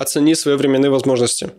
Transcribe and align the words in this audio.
оцени 0.00 0.34
свои 0.34 0.56
временные 0.56 0.90
возможности. 0.90 1.50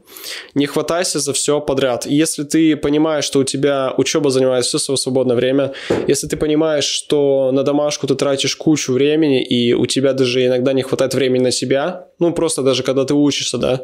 Не 0.56 0.66
хватайся 0.66 1.20
за 1.20 1.32
все 1.32 1.62
подряд. 1.62 2.08
если 2.08 2.44
ты 2.44 2.76
понимаешь, 2.76 3.24
что 3.24 3.40
у 3.40 3.44
тебя 3.44 3.94
учеба 3.98 4.32
занимает 4.32 4.66
все 4.66 4.80
свое 4.80 4.98
свободное 4.98 5.36
время, 5.36 5.74
если 6.08 6.28
ты 6.28 6.38
понимаешь, 6.38 6.86
что 6.86 7.52
на 7.54 7.64
домашку 7.64 8.08
ты 8.08 8.16
тратишь 8.16 8.56
кучу 8.56 8.94
времени, 8.94 9.44
и 9.44 9.74
у 9.74 9.86
тебя 9.86 10.14
даже 10.14 10.44
иногда 10.44 10.74
не 10.74 10.82
хватает 10.82 11.14
времени 11.14 11.44
на 11.44 11.52
себя, 11.52 12.08
ну 12.18 12.34
просто 12.34 12.64
даже 12.64 12.82
когда 12.82 13.06
ты 13.06 13.14
учишься, 13.14 13.58
да, 13.58 13.82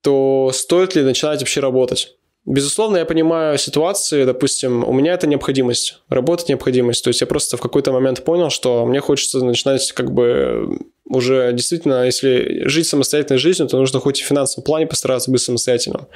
то 0.00 0.52
стоит 0.54 0.94
ли 0.94 1.02
начинать 1.02 1.40
вообще 1.40 1.60
работать? 1.60 2.14
Безусловно, 2.46 2.98
я 2.98 3.06
понимаю 3.06 3.56
ситуации, 3.56 4.24
допустим, 4.24 4.84
у 4.84 4.92
меня 4.92 5.14
это 5.14 5.26
необходимость, 5.26 6.00
работать 6.08 6.50
необходимость. 6.50 7.02
То 7.02 7.08
есть 7.08 7.22
я 7.22 7.26
просто 7.26 7.56
в 7.56 7.60
какой-то 7.60 7.90
момент 7.90 8.22
понял, 8.22 8.50
что 8.50 8.84
мне 8.84 9.00
хочется 9.00 9.42
начинать 9.42 9.92
как 9.92 10.12
бы 10.12 10.78
уже 11.06 11.52
действительно, 11.52 12.04
если 12.04 12.66
жить 12.66 12.86
самостоятельной 12.86 13.38
жизнью, 13.38 13.68
то 13.68 13.78
нужно 13.78 14.00
хоть 14.00 14.20
и 14.20 14.22
в 14.22 14.26
финансовом 14.26 14.64
плане 14.64 14.86
постараться 14.86 15.30
быть 15.30 15.40
самостоятельным. 15.40 16.06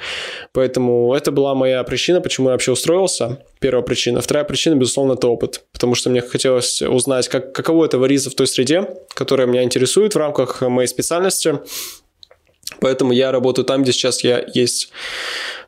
Поэтому 0.51 1.13
это 1.15 1.31
была 1.31 1.55
моя 1.55 1.83
причина, 1.83 2.21
почему 2.21 2.49
я 2.49 2.53
вообще 2.53 2.71
устроился. 2.71 3.39
Первая 3.59 3.83
причина. 3.83 4.21
Вторая 4.21 4.45
причина, 4.45 4.75
безусловно, 4.75 5.13
это 5.13 5.27
опыт. 5.27 5.63
Потому 5.71 5.95
что 5.95 6.09
мне 6.09 6.21
хотелось 6.21 6.81
узнать, 6.81 7.27
как, 7.27 7.53
каково 7.53 7.85
это 7.85 7.97
вариться 7.97 8.29
в 8.29 8.35
той 8.35 8.47
среде, 8.47 8.87
которая 9.13 9.47
меня 9.47 9.63
интересует 9.63 10.13
в 10.13 10.17
рамках 10.17 10.61
моей 10.61 10.87
специальности. 10.87 11.59
Поэтому 12.81 13.11
я 13.11 13.31
работаю 13.31 13.65
там, 13.65 13.83
где 13.83 13.91
сейчас 13.91 14.23
я 14.23 14.45
есть. 14.53 14.91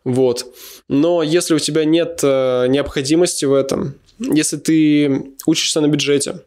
Вот. 0.03 0.45
Но 0.87 1.23
если 1.23 1.53
у 1.53 1.59
тебя 1.59 1.85
нет 1.85 2.20
э, 2.23 2.68
необходимости 2.68 3.45
в 3.45 3.53
этом, 3.53 3.95
если 4.20 4.57
ты 4.57 5.34
учишься 5.45 5.81
на 5.81 5.87
бюджете, 5.87 6.41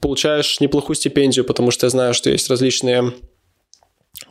получаешь 0.00 0.60
неплохую 0.60 0.96
стипендию, 0.96 1.44
потому 1.44 1.70
что 1.70 1.86
я 1.86 1.90
знаю, 1.90 2.14
что 2.14 2.30
есть 2.30 2.50
различные 2.50 3.12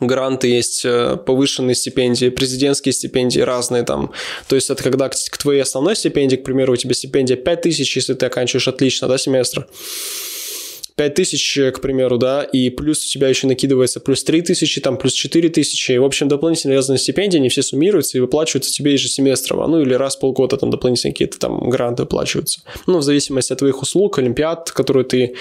гранты, 0.00 0.48
есть 0.48 0.84
э, 0.84 1.16
повышенные 1.16 1.74
стипендии, 1.74 2.28
президентские 2.28 2.92
стипендии 2.92 3.40
разные 3.40 3.82
там. 3.82 4.12
То 4.48 4.56
есть 4.56 4.70
это 4.70 4.82
когда 4.82 5.08
к 5.08 5.38
твоей 5.38 5.62
основной 5.62 5.96
стипендии, 5.96 6.36
к 6.36 6.44
примеру, 6.44 6.74
у 6.74 6.76
тебя 6.76 6.94
стипендия 6.94 7.36
5000, 7.36 7.96
если 7.96 8.14
ты 8.14 8.26
оканчиваешь 8.26 8.68
отлично, 8.68 9.08
да, 9.08 9.18
семестр, 9.18 9.66
5 10.96 11.14
тысяч, 11.14 11.58
к 11.74 11.80
примеру, 11.80 12.16
да, 12.16 12.42
и 12.42 12.70
плюс 12.70 13.04
у 13.04 13.08
тебя 13.08 13.28
еще 13.28 13.46
накидывается 13.46 14.00
плюс 14.00 14.24
3 14.24 14.40
тысячи, 14.40 14.80
там 14.80 14.96
плюс 14.96 15.12
4 15.12 15.50
тысячи, 15.50 15.92
и, 15.92 15.98
в 15.98 16.04
общем, 16.04 16.26
дополнительные 16.28 16.76
разные 16.76 16.98
стипендии, 16.98 17.36
они 17.36 17.50
все 17.50 17.62
суммируются 17.62 18.16
и 18.16 18.20
выплачиваются 18.20 18.72
тебе 18.72 18.94
ежесеместрово, 18.94 19.66
ну, 19.66 19.82
или 19.82 19.92
раз 19.92 20.16
в 20.16 20.20
полгода 20.20 20.56
там 20.56 20.70
дополнительные 20.70 21.12
какие-то 21.12 21.38
там 21.38 21.68
гранты 21.68 22.04
выплачиваются. 22.04 22.60
Ну, 22.86 22.98
в 22.98 23.02
зависимости 23.02 23.52
от 23.52 23.58
твоих 23.58 23.82
услуг, 23.82 24.18
олимпиад, 24.18 24.70
которые 24.70 25.04
ты 25.04 25.34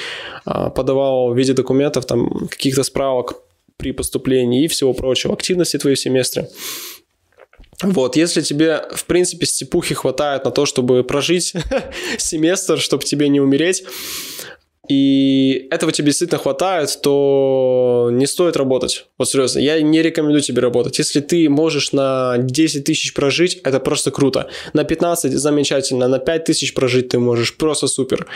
а, 0.44 0.70
подавал 0.70 1.34
в 1.34 1.38
виде 1.38 1.54
документов, 1.54 2.06
там, 2.06 2.50
каких-то 2.50 2.84
справок 2.84 3.42
при 3.78 3.94
поступлении 3.94 4.66
и 4.66 4.68
всего 4.68 4.94
прочего, 4.94 5.34
активности 5.34 5.78
твоей 5.78 5.96
в. 5.96 6.50
Вот, 7.82 8.16
если 8.16 8.42
тебе, 8.42 8.84
в 8.94 9.06
принципе, 9.06 9.46
степухи 9.46 9.96
хватает 9.96 10.46
на 10.46 10.52
то, 10.52 10.66
чтобы 10.66 11.04
прожить 11.04 11.54
семестр, 12.18 12.80
чтобы 12.80 13.04
тебе 13.04 13.30
не 13.30 13.40
умереть, 13.40 13.84
и 14.88 15.68
этого 15.72 15.92
тебе 15.92 16.08
действительно 16.08 16.40
хватает, 16.40 17.00
то 17.02 18.10
не 18.12 18.28
стоит 18.28 18.56
работать. 18.56 19.06
Вот 19.18 19.30
серьезно, 19.30 19.60
я 19.60 19.82
не 19.82 20.02
рекомендую 20.02 20.42
тебе 20.42 20.62
работать. 20.62 21.00
Если 21.00 21.22
ты 21.22 21.50
можешь 21.50 21.92
на 21.92 22.38
10 22.38 22.84
тысяч 22.84 23.14
прожить, 23.14 23.60
это 23.64 23.80
просто 23.80 24.12
круто. 24.12 24.50
На 24.74 24.84
15 24.84 25.32
замечательно, 25.34 26.08
на 26.08 26.20
5 26.20 26.46
тысяч 26.46 26.74
прожить 26.74 27.10
ты 27.10 27.20
можешь, 27.20 27.56
просто 27.58 27.88
супер. 27.88 28.28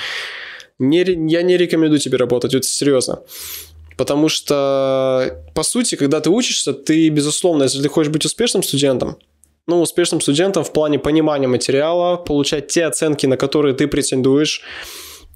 Не, 0.79 1.03
я 1.29 1.41
не 1.41 1.57
рекомендую 1.57 1.99
тебе 1.99 2.17
работать, 2.17 2.53
вот 2.53 2.65
серьезно. 2.65 3.19
Потому 3.97 4.29
что, 4.29 5.43
по 5.53 5.63
сути, 5.63 5.95
когда 5.95 6.21
ты 6.21 6.29
учишься, 6.29 6.73
ты, 6.73 7.09
безусловно, 7.09 7.63
если 7.63 7.81
ты 7.81 7.89
хочешь 7.89 8.11
быть 8.11 8.25
успешным 8.25 8.63
студентом, 8.63 9.17
ну, 9.67 9.81
успешным 9.81 10.21
студентом 10.21 10.63
в 10.63 10.71
плане 10.71 10.99
понимания 10.99 11.47
материала, 11.47 12.15
получать 12.15 12.67
те 12.67 12.85
оценки, 12.85 13.27
на 13.27 13.38
которые 13.38 13.75
ты 13.75 13.88
претендуешь, 13.88 14.63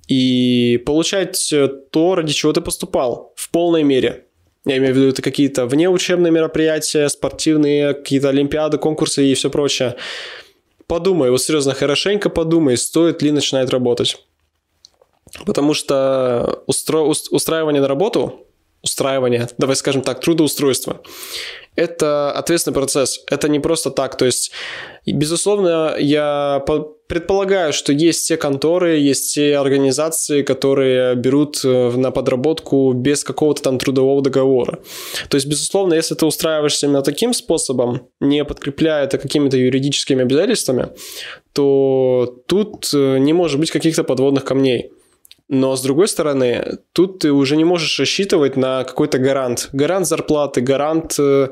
и 0.08 0.82
получать 0.86 1.52
э, 1.54 1.68
то, 1.68 2.16
ради 2.16 2.34
чего 2.34 2.54
ты 2.54 2.62
поступал 2.62 3.34
в 3.36 3.50
полной 3.50 3.84
мере. 3.84 4.26
Я 4.66 4.78
имею 4.78 4.94
в 4.94 4.98
виду, 4.98 5.10
это 5.10 5.22
какие-то 5.22 5.66
внеучебные 5.66 6.32
мероприятия, 6.32 7.10
спортивные, 7.10 7.94
какие-то 7.94 8.30
олимпиады, 8.30 8.78
конкурсы 8.78 9.26
и 9.26 9.34
все 9.34 9.50
прочее. 9.50 9.96
Подумай, 10.88 11.32
вот 11.32 11.42
серьезно, 11.42 11.74
хорошенько 11.74 12.30
подумай, 12.30 12.78
стоит 12.78 13.22
ли 13.22 13.32
начинать 13.32 13.70
работать. 13.70 14.18
Потому 15.46 15.74
что 15.74 16.64
устро... 16.68 17.00
устраивание 17.00 17.82
на 17.82 17.88
работу, 17.88 18.46
устраивание, 18.84 19.48
давай 19.58 19.76
скажем 19.76 20.02
так, 20.02 20.20
трудоустройство, 20.20 21.02
это 21.76 22.32
ответственный 22.32 22.76
процесс. 22.76 23.22
Это 23.32 23.50
не 23.50 23.60
просто 23.60 23.90
так. 23.90 24.16
То 24.18 24.26
есть, 24.26 24.52
безусловно, 25.08 25.96
я 25.98 26.64
предполагаю, 27.08 27.74
что 27.74 27.94
есть 27.94 28.28
те 28.28 28.38
конторы, 28.38 28.98
есть 28.98 29.34
те 29.34 29.58
организации, 29.58 30.44
которые 30.44 31.16
берут 31.16 31.62
э, 31.64 31.92
на 31.96 32.12
подработку 32.12 32.94
без 32.94 33.24
какого-то 33.24 33.62
там 33.64 33.80
трудового 33.80 34.22
договора. 34.22 34.80
То 35.30 35.36
есть, 35.36 35.48
безусловно, 35.48 35.96
если 35.96 36.16
ты 36.16 36.26
устраиваешься 36.26 36.86
именно 36.86 37.02
таким 37.02 37.34
способом, 37.34 38.08
не 38.20 38.46
подкрепляя 38.46 39.06
это 39.06 39.18
какими-то 39.18 39.58
юридическими 39.58 40.22
обязательствами, 40.22 40.90
то 41.54 42.36
тут 42.48 42.90
э, 42.94 43.18
не 43.18 43.34
может 43.34 43.60
быть 43.60 43.72
каких-то 43.72 44.04
подводных 44.04 44.44
камней. 44.44 44.92
Но 45.54 45.76
с 45.76 45.84
другой 45.84 46.08
стороны, 46.08 46.80
тут 46.94 47.20
ты 47.20 47.32
уже 47.32 47.56
не 47.56 47.64
можешь 47.64 48.00
рассчитывать 48.00 48.58
на 48.58 48.84
какой-то 48.84 49.20
гарант. 49.20 49.70
Гарант 49.72 50.08
зарплаты, 50.08 50.62
гарант 50.62 51.14
э, 51.20 51.50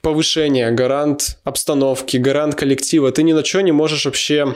повышения, 0.00 0.70
гарант 0.70 1.40
обстановки, 1.42 2.16
гарант 2.16 2.54
коллектива. 2.54 3.10
Ты 3.10 3.24
ни 3.24 3.32
на 3.32 3.44
что 3.44 3.60
не 3.60 3.72
можешь 3.72 4.04
вообще 4.04 4.54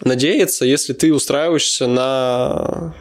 надеяться, 0.00 0.64
если 0.64 0.92
ты 0.92 1.12
устраиваешься 1.12 1.88
на, 1.88 2.94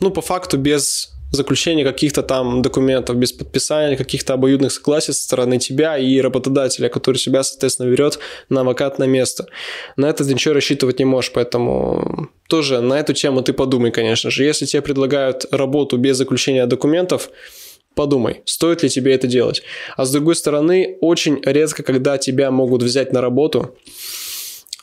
ну, 0.00 0.10
по 0.10 0.20
факту 0.20 0.58
без 0.58 1.13
заключения 1.34 1.84
каких-то 1.84 2.22
там 2.22 2.62
документов, 2.62 3.16
без 3.16 3.32
подписания 3.32 3.96
каких-то 3.96 4.34
обоюдных 4.34 4.72
согласий 4.72 5.12
со 5.12 5.22
стороны 5.22 5.58
тебя 5.58 5.98
и 5.98 6.20
работодателя, 6.20 6.88
который 6.88 7.16
тебя, 7.16 7.42
соответственно, 7.42 7.90
берет 7.90 8.18
на 8.48 8.64
вакантное 8.64 9.06
место. 9.06 9.46
На 9.96 10.08
это 10.08 10.24
ты 10.24 10.32
ничего 10.32 10.54
рассчитывать 10.54 10.98
не 10.98 11.04
можешь, 11.04 11.32
поэтому 11.32 12.28
тоже 12.48 12.80
на 12.80 12.94
эту 12.94 13.12
тему 13.12 13.42
ты 13.42 13.52
подумай, 13.52 13.90
конечно 13.90 14.30
же. 14.30 14.44
Если 14.44 14.66
тебе 14.66 14.82
предлагают 14.82 15.46
работу 15.50 15.96
без 15.96 16.16
заключения 16.16 16.66
документов, 16.66 17.30
подумай, 17.94 18.42
стоит 18.44 18.82
ли 18.82 18.88
тебе 18.88 19.14
это 19.14 19.26
делать. 19.26 19.62
А 19.96 20.04
с 20.04 20.10
другой 20.10 20.34
стороны, 20.34 20.98
очень 21.00 21.40
редко, 21.44 21.82
когда 21.82 22.18
тебя 22.18 22.50
могут 22.50 22.82
взять 22.82 23.12
на 23.12 23.20
работу 23.20 23.76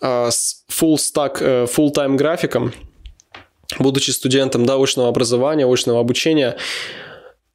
а, 0.01 0.31
с 0.31 0.63
full 0.69 0.95
stack, 0.95 1.37
э, 1.39 1.65
full 1.65 1.93
time 1.93 2.15
графиком, 2.15 2.73
будучи 3.79 4.11
студентом 4.11 4.65
да, 4.65 4.75
очного 4.81 5.09
образования, 5.09 5.65
очного 5.65 5.99
обучения, 5.99 6.57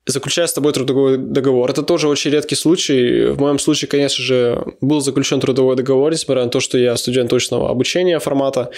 заключая 0.06 0.46
с 0.46 0.52
тобой 0.52 0.72
трудовой 0.72 1.18
договор. 1.18 1.70
Это 1.70 1.82
тоже 1.82 2.08
очень 2.08 2.30
редкий 2.30 2.54
случай. 2.54 3.26
В 3.26 3.40
моем 3.40 3.58
случае, 3.58 3.88
конечно 3.88 4.22
же, 4.22 4.64
был 4.80 5.00
заключен 5.00 5.40
трудовой 5.40 5.76
договор, 5.76 6.12
несмотря 6.12 6.44
на 6.44 6.50
то, 6.50 6.60
что 6.60 6.78
я 6.78 6.96
студент 6.96 7.32
очного 7.32 7.70
обучения 7.70 8.18
формата. 8.20 8.70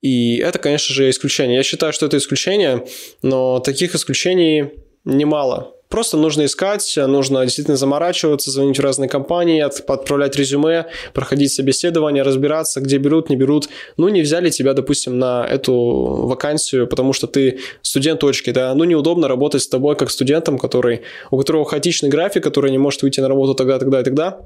И 0.00 0.38
это, 0.38 0.58
конечно 0.58 0.92
же, 0.92 1.08
исключение. 1.08 1.56
Я 1.56 1.62
считаю, 1.62 1.92
что 1.92 2.06
это 2.06 2.16
исключение, 2.16 2.84
но 3.22 3.60
таких 3.60 3.94
исключений 3.94 4.70
немало. 5.04 5.74
Просто 5.92 6.16
нужно 6.16 6.46
искать, 6.46 6.94
нужно 6.96 7.42
действительно 7.42 7.76
заморачиваться, 7.76 8.50
звонить 8.50 8.78
в 8.78 8.82
разные 8.82 9.10
компании, 9.10 9.60
отправлять 9.60 10.36
резюме, 10.36 10.86
проходить 11.12 11.52
собеседование, 11.52 12.22
разбираться, 12.22 12.80
где 12.80 12.96
берут, 12.96 13.28
не 13.28 13.36
берут. 13.36 13.68
Ну, 13.98 14.08
не 14.08 14.22
взяли 14.22 14.48
тебя, 14.48 14.72
допустим, 14.72 15.18
на 15.18 15.46
эту 15.46 15.74
вакансию, 15.74 16.86
потому 16.86 17.12
что 17.12 17.26
ты 17.26 17.58
студент 17.82 18.20
точки, 18.20 18.52
да, 18.52 18.74
ну, 18.74 18.84
неудобно 18.84 19.28
работать 19.28 19.60
с 19.60 19.68
тобой 19.68 19.94
как 19.94 20.10
студентом, 20.10 20.58
который, 20.58 21.02
у 21.30 21.36
которого 21.36 21.66
хаотичный 21.66 22.08
график, 22.08 22.42
который 22.42 22.70
не 22.70 22.78
может 22.78 23.02
выйти 23.02 23.20
на 23.20 23.28
работу 23.28 23.54
тогда, 23.54 23.78
тогда 23.78 24.00
и 24.00 24.04
тогда 24.04 24.40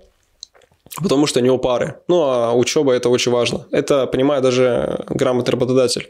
потому 1.02 1.26
что 1.26 1.40
у 1.40 1.42
него 1.42 1.58
пары. 1.58 1.96
Ну, 2.08 2.22
а 2.22 2.52
учеба 2.52 2.92
это 2.92 3.08
очень 3.08 3.32
важно. 3.32 3.66
Это 3.70 4.06
понимает 4.06 4.42
даже 4.42 5.04
грамотный 5.08 5.52
работодатель. 5.52 6.08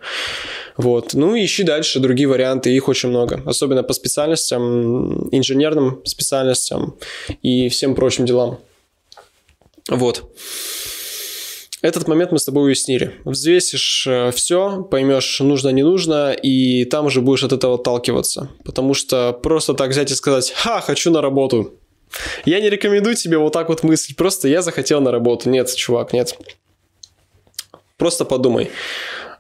Вот. 0.77 1.15
Ну, 1.15 1.37
ищи 1.37 1.63
дальше 1.63 2.01
другие 2.01 2.29
варианты, 2.29 2.75
их 2.75 2.89
очень 2.89 3.09
много. 3.09 3.43
Особенно 3.47 3.83
по 3.83 3.93
специальностям, 3.93 5.29
инженерным 5.31 6.01
специальностям 6.05 6.97
и 7.43 7.69
всем 7.69 7.95
прочим 7.95 8.27
делам. 8.27 8.59
Вот. 9.89 10.25
этот 11.83 12.09
момент 12.09 12.33
мы 12.33 12.39
с 12.39 12.45
тобой 12.45 12.67
уяснили. 12.67 13.13
Взвесишь 13.25 14.07
э, 14.09 14.31
все, 14.33 14.83
поймешь, 14.83 15.41
нужно, 15.41 15.69
не 15.69 15.85
нужно, 15.85 16.33
и 16.33 16.85
там 16.85 17.07
уже 17.07 17.21
будешь 17.21 17.45
от 17.45 17.53
этого 17.53 17.77
отталкиваться. 17.77 18.51
Потому 18.65 18.95
что 18.95 19.33
просто 19.33 19.75
так 19.75 19.91
взять 19.91 20.11
и 20.11 20.15
сказать 20.15 20.53
«Ха, 20.57 20.81
хочу 20.81 21.11
на 21.11 21.21
работу». 21.23 21.75
Я 22.45 22.61
не 22.61 22.71
рекомендую 22.71 23.17
тебе 23.17 23.39
вот 23.39 23.53
так 23.53 23.69
вот 23.69 23.83
мыслить, 23.83 24.17
просто 24.17 24.49
я 24.49 24.63
захотел 24.63 25.01
на 25.01 25.11
работу. 25.11 25.51
Нет, 25.51 25.75
чувак, 25.75 26.13
нет. 26.13 26.37
Просто 27.97 28.25
подумай. 28.25 28.71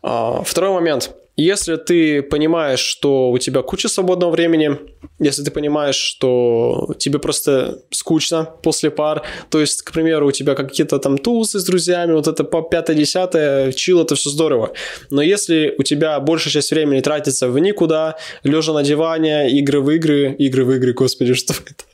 А, 0.02 0.42
второй 0.42 0.70
момент– 0.70 1.10
если 1.36 1.76
ты 1.76 2.22
понимаешь, 2.22 2.80
что 2.80 3.30
у 3.30 3.36
тебя 3.36 3.60
куча 3.60 3.88
свободного 3.88 4.30
времени, 4.30 4.78
если 5.18 5.44
ты 5.44 5.50
понимаешь, 5.50 5.96
что 5.96 6.94
тебе 6.98 7.18
просто 7.18 7.82
скучно 7.90 8.48
после 8.62 8.90
пар, 8.90 9.22
то 9.50 9.60
есть, 9.60 9.82
к 9.82 9.92
примеру, 9.92 10.28
у 10.28 10.32
тебя 10.32 10.54
какие-то 10.54 10.98
там 10.98 11.18
тузы 11.18 11.60
с 11.60 11.64
друзьями, 11.64 12.14
вот 12.14 12.26
это 12.26 12.42
по 12.42 12.66
5-10, 12.66 13.74
чил, 13.74 14.00
это 14.00 14.14
все 14.14 14.30
здорово. 14.30 14.72
Но 15.10 15.20
если 15.20 15.74
у 15.76 15.82
тебя 15.82 16.18
большая 16.20 16.52
часть 16.52 16.70
времени 16.70 17.00
тратится 17.00 17.48
в 17.48 17.58
никуда, 17.58 18.16
лежа 18.42 18.72
на 18.72 18.82
диване, 18.82 19.50
игры 19.50 19.82
в 19.82 19.90
игры, 19.90 20.34
игры 20.38 20.64
в 20.64 20.72
игры, 20.72 20.94
господи, 20.94 21.34
что 21.34 21.52
это? 21.52 21.84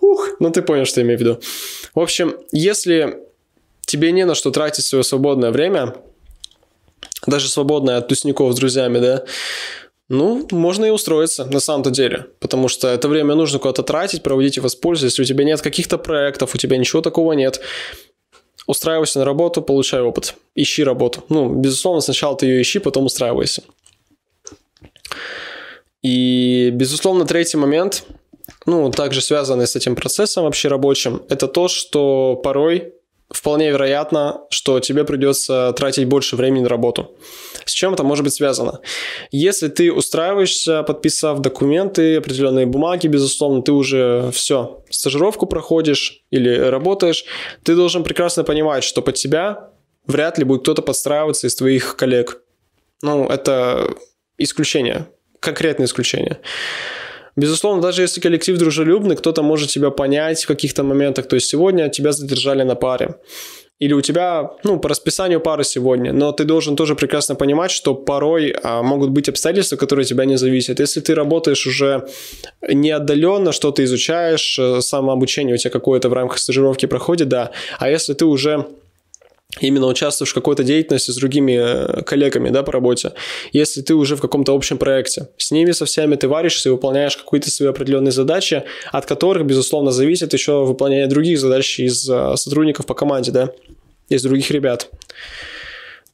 Ух, 0.00 0.30
ну 0.40 0.50
ты 0.50 0.62
понял, 0.62 0.84
что 0.84 1.00
я 1.00 1.06
имею 1.06 1.18
в 1.18 1.20
виду. 1.20 1.40
В 1.94 2.00
общем, 2.00 2.36
если 2.52 3.18
тебе 3.86 4.12
не 4.12 4.24
на 4.24 4.34
что 4.34 4.50
тратить 4.50 4.84
свое 4.84 5.04
свободное 5.04 5.50
время, 5.50 5.94
даже 7.26 7.48
свободное 7.48 7.98
от 7.98 8.08
тусников 8.08 8.52
с 8.52 8.56
друзьями, 8.56 8.98
да, 8.98 9.24
ну, 10.08 10.46
можно 10.50 10.86
и 10.86 10.90
устроиться 10.90 11.44
на 11.44 11.60
самом-то 11.60 11.90
деле, 11.90 12.26
потому 12.40 12.68
что 12.68 12.88
это 12.88 13.08
время 13.08 13.36
нужно 13.36 13.58
куда-то 13.60 13.84
тратить, 13.84 14.22
проводить 14.22 14.56
и 14.56 14.60
воспользоваться. 14.60 15.06
Если 15.06 15.22
у 15.22 15.36
тебя 15.36 15.44
нет 15.44 15.60
каких-то 15.62 15.98
проектов, 15.98 16.54
у 16.54 16.58
тебя 16.58 16.76
ничего 16.78 17.00
такого 17.00 17.32
нет, 17.32 17.60
устраивайся 18.66 19.20
на 19.20 19.24
работу, 19.24 19.62
получай 19.62 20.00
опыт, 20.00 20.34
ищи 20.56 20.82
работу. 20.82 21.24
Ну, 21.28 21.54
безусловно, 21.54 22.00
сначала 22.00 22.36
ты 22.36 22.46
ее 22.46 22.62
ищи, 22.62 22.80
потом 22.80 23.06
устраивайся. 23.06 23.62
И, 26.02 26.70
безусловно, 26.72 27.24
третий 27.24 27.58
момент, 27.58 28.04
ну, 28.66 28.90
также 28.90 29.20
связанный 29.20 29.66
с 29.66 29.76
этим 29.76 29.96
процессом 29.96 30.44
вообще 30.44 30.68
рабочим, 30.68 31.22
это 31.28 31.48
то, 31.48 31.68
что 31.68 32.36
порой 32.36 32.94
вполне 33.30 33.70
вероятно, 33.70 34.42
что 34.50 34.80
тебе 34.80 35.04
придется 35.04 35.72
тратить 35.76 36.06
больше 36.06 36.36
времени 36.36 36.62
на 36.62 36.68
работу. 36.68 37.16
С 37.64 37.72
чем 37.72 37.94
это 37.94 38.02
может 38.02 38.24
быть 38.24 38.34
связано? 38.34 38.80
Если 39.30 39.68
ты 39.68 39.92
устраиваешься, 39.92 40.82
подписав 40.82 41.38
документы, 41.40 42.16
определенные 42.16 42.66
бумаги, 42.66 43.06
безусловно, 43.06 43.62
ты 43.62 43.72
уже 43.72 44.30
все, 44.32 44.82
стажировку 44.90 45.46
проходишь 45.46 46.24
или 46.30 46.54
работаешь, 46.54 47.24
ты 47.62 47.76
должен 47.76 48.02
прекрасно 48.02 48.42
понимать, 48.42 48.82
что 48.82 49.00
под 49.00 49.14
тебя 49.14 49.70
вряд 50.06 50.38
ли 50.38 50.44
будет 50.44 50.62
кто-то 50.62 50.82
подстраиваться 50.82 51.46
из 51.46 51.54
твоих 51.54 51.96
коллег. 51.96 52.42
Ну, 53.02 53.28
это 53.28 53.94
исключение, 54.38 55.06
конкретное 55.38 55.86
исключение. 55.86 56.40
Безусловно, 57.36 57.82
даже 57.82 58.02
если 58.02 58.20
коллектив 58.20 58.58
дружелюбный, 58.58 59.16
кто-то 59.16 59.42
может 59.42 59.70
тебя 59.70 59.90
понять 59.90 60.44
в 60.44 60.46
каких-то 60.46 60.82
моментах. 60.82 61.28
То 61.28 61.36
есть 61.36 61.48
сегодня 61.48 61.88
тебя 61.88 62.12
задержали 62.12 62.62
на 62.62 62.74
паре. 62.74 63.16
Или 63.80 63.94
у 63.94 64.02
тебя, 64.02 64.50
ну, 64.62 64.78
по 64.78 64.90
расписанию 64.90 65.40
пары 65.40 65.64
сегодня, 65.64 66.12
но 66.12 66.32
ты 66.32 66.44
должен 66.44 66.76
тоже 66.76 66.94
прекрасно 66.94 67.34
понимать, 67.34 67.70
что 67.70 67.94
порой 67.94 68.54
а, 68.62 68.82
могут 68.82 69.08
быть 69.08 69.30
обстоятельства, 69.30 69.76
которые 69.76 70.02
от 70.02 70.08
тебя 70.08 70.26
не 70.26 70.36
зависят. 70.36 70.80
Если 70.80 71.00
ты 71.00 71.14
работаешь 71.14 71.66
уже 71.66 72.06
не 72.68 72.90
отдаленно, 72.90 73.52
что 73.52 73.70
ты 73.70 73.84
изучаешь, 73.84 74.58
э, 74.58 74.82
самообучение 74.82 75.54
у 75.54 75.56
тебя 75.56 75.70
какое-то 75.70 76.10
в 76.10 76.12
рамках 76.12 76.38
стажировки 76.38 76.84
проходит, 76.84 77.28
да. 77.28 77.52
А 77.78 77.88
если 77.88 78.12
ты 78.12 78.26
уже 78.26 78.66
именно 79.58 79.86
участвуешь 79.86 80.30
в 80.30 80.34
какой-то 80.34 80.62
деятельности 80.62 81.10
с 81.10 81.16
другими 81.16 81.52
э, 81.52 82.02
коллегами 82.02 82.50
да, 82.50 82.62
по 82.62 82.72
работе, 82.72 83.12
если 83.52 83.82
ты 83.82 83.94
уже 83.94 84.16
в 84.16 84.20
каком-то 84.20 84.54
общем 84.54 84.78
проекте. 84.78 85.28
С 85.36 85.50
ними 85.50 85.72
со 85.72 85.84
всеми 85.84 86.14
ты 86.16 86.28
варишься 86.28 86.68
и 86.68 86.72
выполняешь 86.72 87.16
какие-то 87.16 87.50
свои 87.50 87.68
определенные 87.68 88.12
задачи, 88.12 88.62
от 88.92 89.06
которых, 89.06 89.46
безусловно, 89.46 89.90
зависит 89.90 90.32
еще 90.32 90.64
выполнение 90.64 91.06
других 91.06 91.38
задач 91.40 91.80
из 91.80 92.08
э, 92.08 92.36
сотрудников 92.36 92.86
по 92.86 92.94
команде, 92.94 93.32
да, 93.32 93.50
из 94.08 94.22
других 94.22 94.50
ребят 94.50 94.88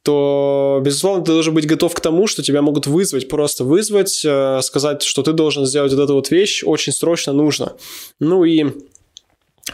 то, 0.07 0.79
безусловно, 0.81 1.25
ты 1.25 1.33
должен 1.33 1.53
быть 1.53 1.67
готов 1.67 1.93
к 1.93 1.99
тому, 1.99 2.27
что 2.27 2.41
тебя 2.41 2.61
могут 2.61 2.87
вызвать, 2.87 3.27
просто 3.27 3.65
вызвать, 3.65 4.21
э, 4.23 4.61
сказать, 4.61 5.03
что 5.03 5.21
ты 5.21 5.33
должен 5.33 5.65
сделать 5.65 5.91
вот 5.91 6.01
эту 6.01 6.13
вот 6.13 6.31
вещь, 6.31 6.63
очень 6.65 6.93
срочно 6.93 7.33
нужно. 7.33 7.73
Ну 8.17 8.45
и, 8.45 8.67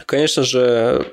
конечно 0.07 0.41
же, 0.41 1.05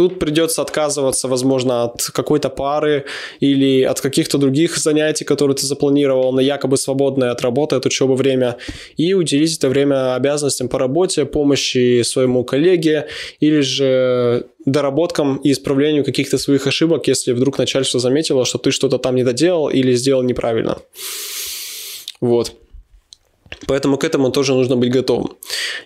Тут 0.00 0.18
придется 0.18 0.62
отказываться, 0.62 1.28
возможно, 1.28 1.84
от 1.84 2.02
какой-то 2.14 2.48
пары 2.48 3.04
или 3.38 3.82
от 3.82 4.00
каких-то 4.00 4.38
других 4.38 4.78
занятий, 4.78 5.26
которые 5.26 5.54
ты 5.54 5.66
запланировал 5.66 6.32
на 6.32 6.40
якобы 6.40 6.78
свободное 6.78 7.32
от 7.32 7.42
работы, 7.42 7.76
от 7.76 7.84
учебы 7.84 8.14
время, 8.14 8.56
и 8.96 9.12
уделить 9.12 9.58
это 9.58 9.68
время 9.68 10.14
обязанностям 10.14 10.70
по 10.70 10.78
работе, 10.78 11.26
помощи 11.26 12.02
своему 12.02 12.44
коллеге 12.44 13.08
или 13.40 13.60
же 13.60 14.46
доработкам 14.64 15.36
и 15.36 15.52
исправлению 15.52 16.02
каких-то 16.02 16.38
своих 16.38 16.66
ошибок, 16.66 17.06
если 17.06 17.32
вдруг 17.32 17.58
начальство 17.58 18.00
заметило, 18.00 18.46
что 18.46 18.56
ты 18.56 18.70
что-то 18.70 18.96
там 18.96 19.16
не 19.16 19.22
доделал 19.22 19.68
или 19.68 19.92
сделал 19.92 20.22
неправильно. 20.22 20.78
Вот. 22.22 22.54
Поэтому 23.66 23.98
к 23.98 24.04
этому 24.04 24.30
тоже 24.30 24.54
нужно 24.54 24.76
быть 24.76 24.90
готовым. 24.90 25.36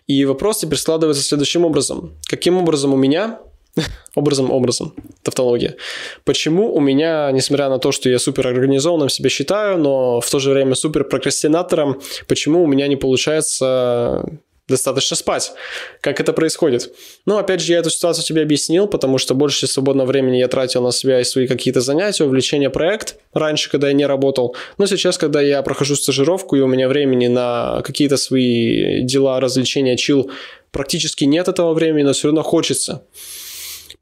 И 0.07 0.25
вопрос 0.25 0.59
теперь 0.59 0.79
складывается 0.79 1.25
следующим 1.25 1.65
образом. 1.65 2.13
Каким 2.29 2.59
образом 2.59 2.95
у 2.95 2.97
меня 2.97 3.41
образом, 4.15 4.51
образом, 4.51 4.95
тавтология. 5.23 5.77
Почему 6.25 6.75
у 6.75 6.81
меня, 6.81 7.31
несмотря 7.33 7.69
на 7.69 7.79
то, 7.79 7.93
что 7.93 8.09
я 8.09 8.19
супер 8.19 8.47
организованным 8.47 9.09
себя 9.09 9.31
считаю, 9.31 9.79
но 9.79 10.21
в 10.21 10.31
то 10.31 10.39
же 10.39 10.51
время 10.51 10.75
супер 10.75 11.05
прокрастинатором, 11.05 12.01
почему 12.29 12.63
у 12.63 12.67
меня 12.67 12.87
не 12.87 12.97
получается 12.97 14.25
достаточно 14.67 15.15
спать. 15.15 15.53
Как 16.01 16.21
это 16.21 16.33
происходит? 16.33 16.95
Ну, 17.27 17.37
опять 17.37 17.61
же, 17.61 17.73
я 17.73 17.81
эту 17.81 17.91
ситуацию 17.91 18.25
тебе 18.25 18.41
объяснил, 18.41 18.87
потому 18.87 19.19
что 19.19 19.35
больше 19.35 19.67
свободного 19.67 20.07
времени 20.07 20.39
я 20.39 20.49
тратил 20.49 20.83
на 20.83 20.91
себя 20.91 21.21
и 21.21 21.25
свои 21.25 21.47
какие-то 21.47 21.83
занятия, 21.83 22.25
увлечения 22.25 22.71
проект 22.71 23.17
раньше, 23.35 23.71
когда 23.71 23.89
я 23.89 23.93
не 23.93 24.07
работал. 24.07 24.57
Но 24.79 24.87
сейчас, 24.87 25.19
когда 25.19 25.43
я 25.43 25.61
прохожу 25.63 25.97
стажировку 25.97 26.57
и 26.57 26.61
у 26.61 26.67
меня 26.67 26.89
времени 26.89 27.27
на 27.27 27.83
какие-то 27.85 28.17
свои 28.17 29.03
дела, 29.03 29.39
развлечения, 29.39 29.99
чил, 29.99 30.31
практически 30.71 31.25
нет 31.25 31.49
этого 31.49 31.75
времени, 31.75 32.05
но 32.05 32.15
все 32.15 32.29
равно 32.29 32.43
хочется 32.43 33.03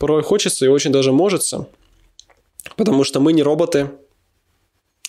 порой 0.02 0.24
хочется 0.24 0.64
и 0.64 0.68
очень 0.68 0.90
даже 0.90 1.12
можется, 1.12 1.68
потому 2.76 3.04
что 3.04 3.20
мы 3.20 3.32
не 3.32 3.44
роботы. 3.44 3.90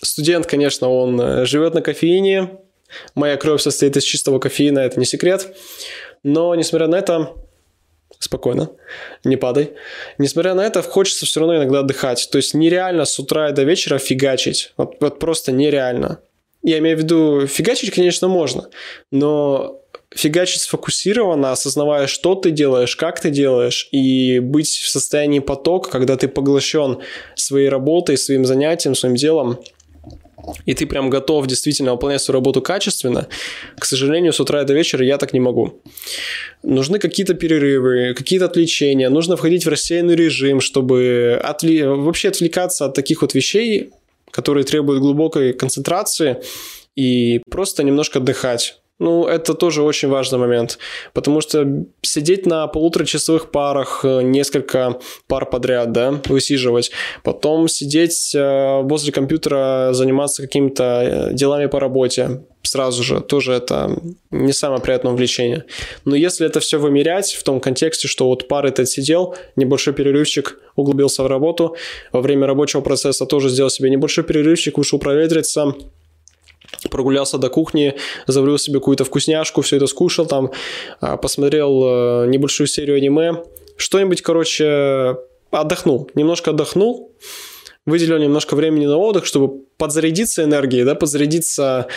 Студент, 0.03 0.45
конечно, 0.45 0.87
он 0.87 1.19
э, 1.19 1.45
живет 1.47 1.73
на 1.73 1.81
кофеине, 1.81 2.59
моя 3.15 3.35
кровь 3.37 3.59
состоит 3.59 3.97
из 3.97 4.03
чистого 4.03 4.37
кофеина, 4.37 4.77
это 4.77 4.99
не 4.99 5.07
секрет, 5.07 5.57
но, 6.21 6.53
несмотря 6.53 6.85
на 6.85 6.97
это, 6.99 7.33
спокойно, 8.19 8.69
не 9.23 9.35
падай. 9.35 9.71
Несмотря 10.19 10.53
на 10.53 10.63
это, 10.63 10.83
хочется 10.83 11.25
все 11.25 11.39
равно 11.39 11.55
иногда 11.55 11.79
отдыхать. 11.79 12.29
То 12.31 12.37
есть 12.37 12.53
нереально 12.53 13.05
с 13.05 13.17
утра 13.17 13.49
до 13.49 13.63
вечера 13.63 13.97
фигачить. 13.97 14.73
Вот, 14.77 14.97
вот 14.99 15.17
просто 15.17 15.51
нереально. 15.51 16.19
Я 16.61 16.77
имею 16.77 16.97
в 16.97 16.99
виду, 16.99 17.47
фигачить, 17.47 17.89
конечно, 17.89 18.27
можно, 18.27 18.69
но 19.09 19.82
фигачить 20.15 20.61
сфокусированно, 20.61 21.51
осознавая, 21.51 22.07
что 22.07 22.35
ты 22.35 22.51
делаешь, 22.51 22.95
как 22.95 23.19
ты 23.19 23.29
делаешь, 23.29 23.87
и 23.91 24.39
быть 24.39 24.69
в 24.69 24.89
состоянии 24.89 25.39
потока, 25.39 25.89
когда 25.89 26.17
ты 26.17 26.27
поглощен 26.27 26.99
своей 27.35 27.69
работой, 27.69 28.17
своим 28.17 28.45
занятием, 28.45 28.95
своим 28.95 29.15
делом, 29.15 29.59
и 30.65 30.73
ты 30.73 30.85
прям 30.85 31.09
готов 31.09 31.47
действительно 31.47 31.93
выполнять 31.93 32.21
свою 32.21 32.39
работу 32.39 32.61
качественно, 32.61 33.27
к 33.77 33.85
сожалению, 33.85 34.33
с 34.33 34.39
утра 34.39 34.63
до 34.63 34.73
вечера 34.73 35.05
я 35.05 35.17
так 35.17 35.33
не 35.33 35.39
могу. 35.39 35.81
Нужны 36.63 36.99
какие-то 36.99 37.33
перерывы, 37.33 38.13
какие-то 38.13 38.45
отвлечения, 38.45 39.09
нужно 39.09 39.37
входить 39.37 39.65
в 39.65 39.69
рассеянный 39.69 40.15
режим, 40.15 40.59
чтобы 40.59 41.39
отвли... 41.41 41.83
вообще 41.83 42.29
отвлекаться 42.29 42.85
от 42.85 42.93
таких 42.93 43.21
вот 43.21 43.33
вещей, 43.33 43.91
которые 44.31 44.63
требуют 44.63 45.01
глубокой 45.01 45.53
концентрации, 45.53 46.41
и 46.95 47.41
просто 47.49 47.83
немножко 47.83 48.19
отдыхать 48.19 48.82
ну, 48.99 49.25
это 49.25 49.53
тоже 49.53 49.81
очень 49.81 50.07
важный 50.07 50.39
момент, 50.39 50.77
потому 51.13 51.41
что 51.41 51.85
сидеть 52.01 52.45
на 52.45 52.67
полуторачасовых 52.67 53.51
парах, 53.51 54.05
э, 54.05 54.21
несколько 54.21 54.99
пар 55.27 55.49
подряд, 55.49 55.91
да, 55.91 56.21
высиживать, 56.25 56.91
потом 57.23 57.67
сидеть 57.67 58.33
э, 58.35 58.81
возле 58.83 59.11
компьютера, 59.11 59.89
заниматься 59.93 60.43
какими-то 60.43 60.83
э, 60.83 61.33
делами 61.33 61.65
по 61.65 61.79
работе, 61.79 62.43
сразу 62.61 63.03
же, 63.03 63.19
тоже 63.19 63.53
это 63.53 63.97
не 64.31 64.53
самое 64.53 64.81
приятное 64.81 65.11
увлечение. 65.11 65.65
Но 66.05 66.15
если 66.15 66.45
это 66.45 66.59
все 66.59 66.77
вымерять 66.77 67.33
в 67.33 67.43
том 67.43 67.59
контексте, 67.59 68.07
что 68.07 68.27
вот 68.27 68.47
пары 68.47 68.71
ты 68.71 68.85
сидел, 68.85 69.35
небольшой 69.55 69.93
перерывчик, 69.93 70.59
углубился 70.75 71.23
в 71.23 71.27
работу, 71.27 71.75
во 72.11 72.21
время 72.21 72.47
рабочего 72.47 72.81
процесса 72.81 73.25
тоже 73.25 73.49
сделал 73.49 73.69
себе 73.69 73.89
небольшой 73.89 74.23
перерывчик, 74.23 74.77
вышел 74.77 74.99
проветриться, 74.99 75.73
прогулялся 76.89 77.37
до 77.37 77.49
кухни, 77.49 77.95
заварил 78.27 78.57
себе 78.57 78.79
какую-то 78.79 79.03
вкусняшку, 79.05 79.61
все 79.61 79.77
это 79.77 79.87
скушал, 79.87 80.25
там 80.25 80.51
а, 81.01 81.17
посмотрел 81.17 81.83
э, 81.83 82.27
небольшую 82.27 82.67
серию 82.67 82.97
аниме, 82.97 83.43
что-нибудь, 83.77 84.21
короче, 84.21 85.17
отдохнул, 85.51 86.09
немножко 86.15 86.51
отдохнул, 86.51 87.15
выделил 87.85 88.17
немножко 88.17 88.55
времени 88.55 88.85
на 88.85 88.97
отдых, 88.97 89.25
чтобы 89.25 89.65
подзарядиться 89.77 90.43
энергией, 90.43 90.83
да, 90.83 90.95
подзарядиться 90.95 91.87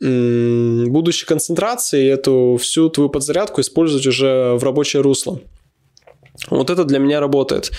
будущей 0.00 1.26
концентрацией, 1.26 2.08
эту 2.08 2.58
всю 2.60 2.88
твою 2.88 3.08
подзарядку 3.08 3.60
использовать 3.60 4.04
уже 4.04 4.54
в 4.54 4.64
рабочее 4.64 5.00
русло. 5.00 5.40
Вот 6.50 6.70
это 6.70 6.84
для 6.84 6.98
меня 6.98 7.20
работает. 7.20 7.70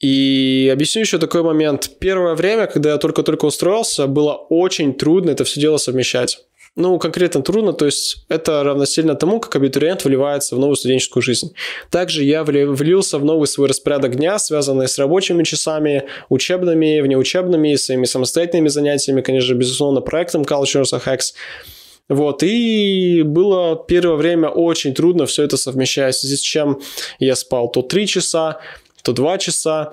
И 0.00 0.70
объясню 0.72 1.02
еще 1.02 1.18
такой 1.18 1.42
момент. 1.42 1.90
Первое 1.98 2.34
время, 2.34 2.66
когда 2.66 2.92
я 2.92 2.98
только-только 2.98 3.46
устроился, 3.46 4.06
было 4.06 4.34
очень 4.34 4.94
трудно 4.94 5.30
это 5.30 5.44
все 5.44 5.60
дело 5.60 5.76
совмещать. 5.76 6.38
Ну, 6.76 6.96
конкретно 7.00 7.42
трудно, 7.42 7.72
то 7.72 7.86
есть 7.86 8.24
это 8.28 8.62
равносильно 8.62 9.16
тому, 9.16 9.40
как 9.40 9.56
абитуриент 9.56 10.04
вливается 10.04 10.54
в 10.54 10.60
новую 10.60 10.76
студенческую 10.76 11.24
жизнь. 11.24 11.52
Также 11.90 12.22
я 12.22 12.44
влился 12.44 13.18
в 13.18 13.24
новый 13.24 13.48
свой 13.48 13.66
распорядок 13.66 14.14
дня, 14.14 14.38
связанный 14.38 14.86
с 14.86 14.96
рабочими 14.96 15.42
часами, 15.42 16.04
учебными, 16.28 17.00
внеучебными, 17.00 17.74
своими 17.74 18.04
самостоятельными 18.04 18.68
занятиями, 18.68 19.22
конечно 19.22 19.54
безусловно, 19.54 20.00
проектом 20.02 20.42
Cultures 20.42 20.92
of 20.92 21.04
Hacks. 21.04 21.34
Вот, 22.08 22.44
и 22.44 23.22
было 23.22 23.84
первое 23.88 24.16
время 24.16 24.48
очень 24.48 24.94
трудно 24.94 25.26
все 25.26 25.42
это 25.42 25.56
совмещать, 25.56 26.14
в 26.14 26.20
связи 26.20 26.36
с 26.36 26.40
чем 26.40 26.80
я 27.18 27.34
спал 27.34 27.72
то 27.72 27.82
3 27.82 28.06
часа, 28.06 28.60
то 29.02 29.12
2 29.12 29.38
часа. 29.38 29.92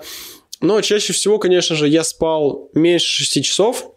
Но 0.60 0.80
чаще 0.80 1.12
всего, 1.12 1.38
конечно 1.38 1.76
же, 1.76 1.88
я 1.88 2.04
спал 2.04 2.70
меньше 2.74 3.24
6 3.24 3.44
часов, 3.44 3.92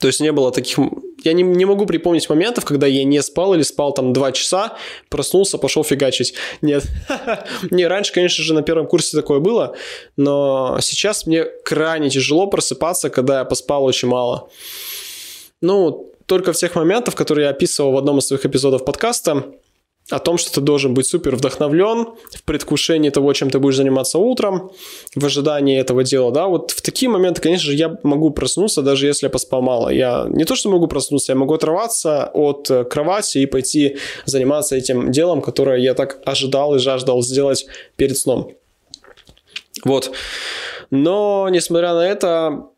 то 0.00 0.06
есть 0.06 0.20
не 0.20 0.32
было 0.32 0.52
таких... 0.52 0.78
Я 1.24 1.32
не, 1.32 1.42
не 1.42 1.64
могу 1.64 1.86
припомнить 1.86 2.28
моментов, 2.28 2.64
когда 2.64 2.86
я 2.86 3.02
не 3.04 3.20
спал 3.22 3.54
или 3.54 3.62
спал 3.62 3.92
там 3.92 4.12
2 4.12 4.32
часа, 4.32 4.76
проснулся, 5.08 5.58
пошел 5.58 5.82
фигачить. 5.82 6.34
Нет. 6.60 6.84
не, 7.70 7.86
раньше, 7.86 8.12
конечно 8.12 8.44
же, 8.44 8.54
на 8.54 8.62
первом 8.62 8.86
курсе 8.86 9.16
такое 9.16 9.40
было, 9.40 9.74
но 10.16 10.78
сейчас 10.80 11.26
мне 11.26 11.44
крайне 11.64 12.10
тяжело 12.10 12.46
просыпаться, 12.46 13.10
когда 13.10 13.40
я 13.40 13.44
поспал 13.44 13.84
очень 13.84 14.08
мало. 14.08 14.50
Ну, 15.60 16.12
только 16.26 16.52
в 16.52 16.56
тех 16.56 16.74
моментах, 16.74 17.14
которые 17.14 17.44
я 17.44 17.50
описывал 17.50 17.92
в 17.92 17.96
одном 17.96 18.18
из 18.18 18.26
своих 18.26 18.44
эпизодов 18.44 18.84
подкаста, 18.84 19.46
о 20.10 20.20
том, 20.20 20.38
что 20.38 20.52
ты 20.52 20.60
должен 20.60 20.94
быть 20.94 21.06
супер 21.06 21.34
вдохновлен 21.34 22.06
в 22.32 22.42
предвкушении 22.44 23.10
того, 23.10 23.32
чем 23.32 23.50
ты 23.50 23.58
будешь 23.58 23.76
заниматься 23.76 24.18
утром, 24.18 24.70
в 25.14 25.24
ожидании 25.24 25.78
этого 25.78 26.04
дела, 26.04 26.30
да, 26.30 26.46
вот 26.46 26.70
в 26.70 26.80
такие 26.80 27.08
моменты, 27.08 27.40
конечно 27.40 27.66
же, 27.66 27.74
я 27.74 27.98
могу 28.04 28.30
проснуться, 28.30 28.82
даже 28.82 29.06
если 29.06 29.26
я 29.26 29.30
поспал 29.30 29.62
мало. 29.62 29.88
Я 29.88 30.26
не 30.28 30.44
то, 30.44 30.54
что 30.54 30.70
могу 30.70 30.86
проснуться, 30.86 31.32
я 31.32 31.36
могу 31.36 31.54
оторваться 31.54 32.30
от 32.32 32.70
э, 32.70 32.84
кровати 32.84 33.38
и 33.38 33.46
пойти 33.46 33.96
заниматься 34.26 34.76
этим 34.76 35.10
делом, 35.10 35.42
которое 35.42 35.78
я 35.78 35.94
так 35.94 36.20
ожидал 36.24 36.76
и 36.76 36.78
жаждал 36.78 37.22
сделать 37.22 37.66
перед 37.96 38.16
сном. 38.16 38.52
Вот. 39.84 40.12
Но, 40.90 41.48
несмотря 41.50 41.94
на 41.94 42.06
это, 42.06 42.68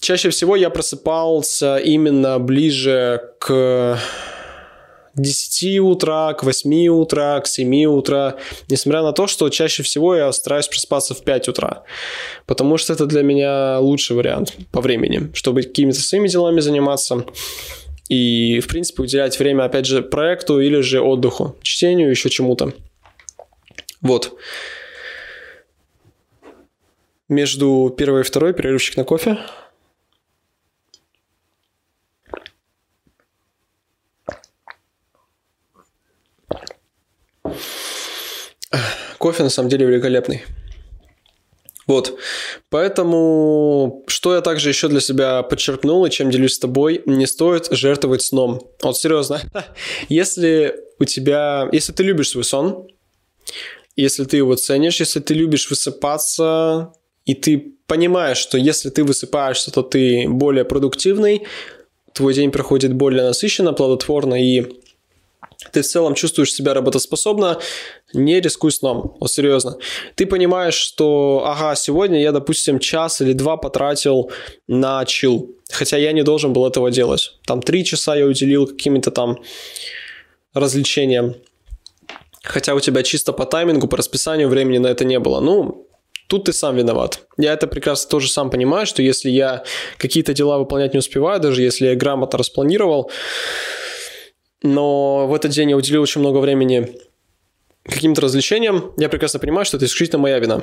чаще 0.00 0.28
всего 0.28 0.54
я 0.56 0.68
просыпался 0.68 1.78
именно 1.78 2.38
ближе 2.38 3.22
к 3.38 3.98
10 5.14 5.80
утра, 5.80 6.32
к 6.34 6.42
8 6.42 6.88
утра, 6.88 7.40
к 7.40 7.46
7 7.46 7.84
утра, 7.84 8.36
несмотря 8.68 9.02
на 9.02 9.12
то, 9.12 9.26
что 9.26 9.48
чаще 9.48 9.82
всего 9.82 10.14
я 10.14 10.32
стараюсь 10.32 10.68
просыпаться 10.68 11.14
в 11.14 11.22
5 11.22 11.48
утра, 11.48 11.82
потому 12.46 12.78
что 12.78 12.92
это 12.92 13.06
для 13.06 13.22
меня 13.22 13.78
лучший 13.78 14.16
вариант 14.16 14.54
по 14.70 14.80
времени, 14.80 15.30
чтобы 15.34 15.62
какими-то 15.62 16.00
своими 16.00 16.28
делами 16.28 16.60
заниматься 16.60 17.24
и, 18.08 18.60
в 18.60 18.68
принципе, 18.68 19.02
уделять 19.02 19.38
время, 19.38 19.64
опять 19.64 19.86
же, 19.86 20.02
проекту 20.02 20.60
или 20.60 20.80
же 20.80 21.00
отдыху, 21.00 21.56
чтению, 21.62 22.10
еще 22.10 22.30
чему-то. 22.30 22.72
Вот. 24.00 24.36
Между 27.28 27.94
первой 27.96 28.20
и 28.20 28.24
второй 28.24 28.52
перерывчик 28.52 28.96
на 28.96 29.04
кофе– 29.04 29.38
Кофе 39.22 39.44
на 39.44 39.50
самом 39.50 39.68
деле 39.68 39.86
великолепный. 39.86 40.42
Вот, 41.86 42.18
поэтому, 42.70 44.02
что 44.08 44.34
я 44.34 44.40
также 44.40 44.68
еще 44.68 44.88
для 44.88 45.00
себя 45.00 45.44
подчеркнул 45.44 46.04
и 46.04 46.10
чем 46.10 46.28
делюсь 46.28 46.54
с 46.54 46.58
тобой, 46.58 47.02
не 47.06 47.26
стоит 47.26 47.68
жертвовать 47.70 48.22
сном. 48.22 48.60
Вот 48.82 48.96
серьезно, 48.96 49.40
если 50.08 50.74
у 50.98 51.04
тебя, 51.04 51.68
если 51.70 51.92
ты 51.92 52.02
любишь 52.02 52.30
свой 52.30 52.42
сон, 52.42 52.88
если 53.94 54.24
ты 54.24 54.38
его 54.38 54.56
ценишь, 54.56 54.98
если 54.98 55.20
ты 55.20 55.34
любишь 55.34 55.70
высыпаться, 55.70 56.92
и 57.24 57.34
ты 57.34 57.76
понимаешь, 57.86 58.38
что 58.38 58.58
если 58.58 58.90
ты 58.90 59.04
высыпаешься, 59.04 59.70
то 59.70 59.82
ты 59.82 60.26
более 60.28 60.64
продуктивный, 60.64 61.46
твой 62.12 62.34
день 62.34 62.50
проходит 62.50 62.92
более 62.92 63.22
насыщенно, 63.22 63.72
плодотворно, 63.72 64.34
и 64.34 64.81
ты 65.70 65.82
в 65.82 65.86
целом 65.86 66.14
чувствуешь 66.14 66.52
себя 66.52 66.74
работоспособно, 66.74 67.58
не 68.12 68.40
рискуй 68.40 68.72
сном, 68.72 69.16
вот 69.20 69.30
серьезно. 69.30 69.76
Ты 70.14 70.26
понимаешь, 70.26 70.74
что, 70.74 71.44
ага, 71.46 71.74
сегодня 71.74 72.20
я, 72.20 72.32
допустим, 72.32 72.78
час 72.78 73.20
или 73.20 73.32
два 73.32 73.56
потратил 73.56 74.30
на 74.66 75.04
чил, 75.04 75.56
хотя 75.70 75.96
я 75.96 76.12
не 76.12 76.22
должен 76.22 76.52
был 76.52 76.66
этого 76.66 76.90
делать. 76.90 77.38
Там 77.46 77.62
три 77.62 77.84
часа 77.84 78.16
я 78.16 78.26
уделил 78.26 78.66
каким-то 78.66 79.10
там 79.10 79.38
развлечениям, 80.54 81.36
хотя 82.42 82.74
у 82.74 82.80
тебя 82.80 83.02
чисто 83.02 83.32
по 83.32 83.46
таймингу, 83.46 83.88
по 83.88 83.96
расписанию 83.96 84.48
времени 84.48 84.78
на 84.78 84.88
это 84.88 85.04
не 85.04 85.18
было. 85.18 85.40
Ну, 85.40 85.86
тут 86.26 86.44
ты 86.44 86.52
сам 86.52 86.76
виноват. 86.76 87.20
Я 87.38 87.52
это 87.52 87.66
прекрасно 87.66 88.10
тоже 88.10 88.28
сам 88.28 88.50
понимаю, 88.50 88.86
что 88.86 89.02
если 89.02 89.30
я 89.30 89.64
какие-то 89.98 90.34
дела 90.34 90.58
выполнять 90.58 90.92
не 90.92 90.98
успеваю, 90.98 91.40
даже 91.40 91.62
если 91.62 91.86
я 91.86 91.94
грамотно 91.94 92.38
распланировал, 92.38 93.10
но 94.62 95.26
в 95.26 95.34
этот 95.34 95.50
день 95.50 95.70
я 95.70 95.76
уделил 95.76 96.02
очень 96.02 96.20
много 96.20 96.38
времени 96.38 96.96
каким-то 97.84 98.20
развлечениям, 98.20 98.92
я 98.96 99.08
прекрасно 99.08 99.40
понимаю, 99.40 99.64
что 99.64 99.76
это 99.76 99.86
исключительно 99.86 100.22
моя 100.22 100.38
вина. 100.38 100.62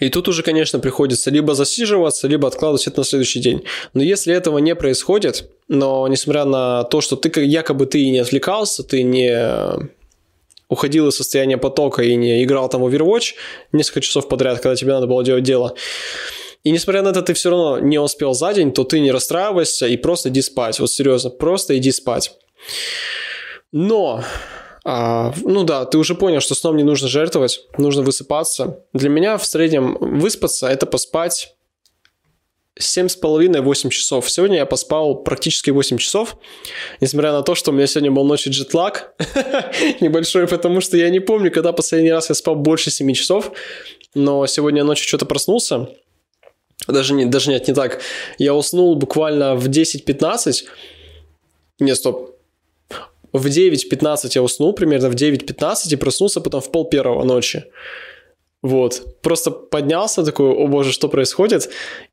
И 0.00 0.10
тут 0.10 0.28
уже, 0.28 0.42
конечно, 0.42 0.78
приходится 0.78 1.30
либо 1.30 1.54
засиживаться, 1.54 2.28
либо 2.28 2.48
откладывать 2.48 2.86
это 2.86 3.00
на 3.00 3.04
следующий 3.04 3.40
день. 3.40 3.64
Но 3.94 4.02
если 4.02 4.34
этого 4.34 4.58
не 4.58 4.74
происходит, 4.74 5.50
но 5.68 6.06
несмотря 6.08 6.44
на 6.44 6.84
то, 6.84 7.00
что 7.00 7.16
ты 7.16 7.42
якобы 7.42 7.86
ты 7.86 8.08
не 8.10 8.18
отвлекался, 8.18 8.82
ты 8.82 9.02
не 9.02 9.88
уходил 10.68 11.08
из 11.08 11.16
состояния 11.16 11.56
потока 11.56 12.02
и 12.02 12.14
не 12.14 12.42
играл 12.44 12.68
там 12.68 12.84
Overwatch 12.84 13.34
несколько 13.72 14.00
часов 14.00 14.28
подряд, 14.28 14.60
когда 14.60 14.76
тебе 14.76 14.92
надо 14.92 15.06
было 15.06 15.24
делать 15.24 15.44
дело, 15.44 15.74
и 16.66 16.72
несмотря 16.72 17.02
на 17.02 17.10
это, 17.10 17.22
ты 17.22 17.32
все 17.32 17.50
равно 17.50 17.78
не 17.78 18.00
успел 18.00 18.34
за 18.34 18.52
день, 18.52 18.72
то 18.72 18.82
ты 18.82 18.98
не 18.98 19.12
расстраивайся 19.12 19.86
и 19.86 19.96
просто 19.96 20.30
иди 20.30 20.42
спать. 20.42 20.80
Вот 20.80 20.90
серьезно, 20.90 21.30
просто 21.30 21.78
иди 21.78 21.92
спать. 21.92 22.32
Но 23.72 24.22
а, 24.88 25.34
ну 25.42 25.64
да, 25.64 25.84
ты 25.84 25.98
уже 25.98 26.14
понял, 26.14 26.40
что 26.40 26.54
сном 26.54 26.76
не 26.76 26.84
нужно 26.84 27.08
жертвовать, 27.08 27.66
нужно 27.76 28.02
высыпаться. 28.02 28.84
Для 28.92 29.08
меня 29.08 29.36
в 29.36 29.44
среднем 29.44 29.96
выспаться– 30.00 30.68
это 30.68 30.86
поспать 30.86 31.56
7,5-8 32.78 33.90
часов. 33.90 34.30
Сегодня 34.30 34.58
я 34.58 34.66
поспал 34.66 35.16
практически 35.24 35.70
8 35.70 35.98
часов, 35.98 36.36
несмотря 37.00 37.32
на 37.32 37.42
то, 37.42 37.56
что 37.56 37.72
у 37.72 37.74
меня 37.74 37.88
сегодня 37.88 38.12
был 38.12 38.24
ночью 38.24 38.52
джетлаг 38.52 39.14
небольшой, 40.00 40.46
потому 40.46 40.80
что 40.80 40.96
я 40.96 41.10
не 41.10 41.18
помню, 41.18 41.50
когда 41.50 41.72
последний 41.72 42.12
раз 42.12 42.28
я 42.28 42.36
спал 42.36 42.54
больше 42.54 42.92
7 42.92 43.12
часов, 43.14 43.50
но 44.14 44.46
сегодня 44.46 44.84
ночью 44.84 45.08
что-то 45.08 45.26
проснулся, 45.26 45.88
даже, 46.86 47.12
не, 47.14 47.24
даже 47.24 47.50
нет, 47.50 47.66
не 47.66 47.74
так, 47.74 48.02
я 48.38 48.54
уснул 48.54 48.94
буквально 48.94 49.56
в 49.56 49.68
10-15, 49.68 50.64
не, 51.80 51.94
стоп, 51.96 52.35
в 53.38 53.46
9.15 53.46 54.30
я 54.34 54.42
уснул 54.42 54.72
примерно, 54.72 55.08
в 55.08 55.14
9.15 55.14 55.92
и 55.92 55.96
проснулся 55.96 56.40
потом 56.40 56.60
в 56.60 56.70
пол 56.70 56.88
первого 56.88 57.24
ночи. 57.24 57.64
Вот. 58.62 59.20
Просто 59.22 59.50
поднялся 59.50 60.24
такой, 60.24 60.48
о 60.48 60.66
боже, 60.66 60.92
что 60.92 61.08
происходит? 61.08 61.68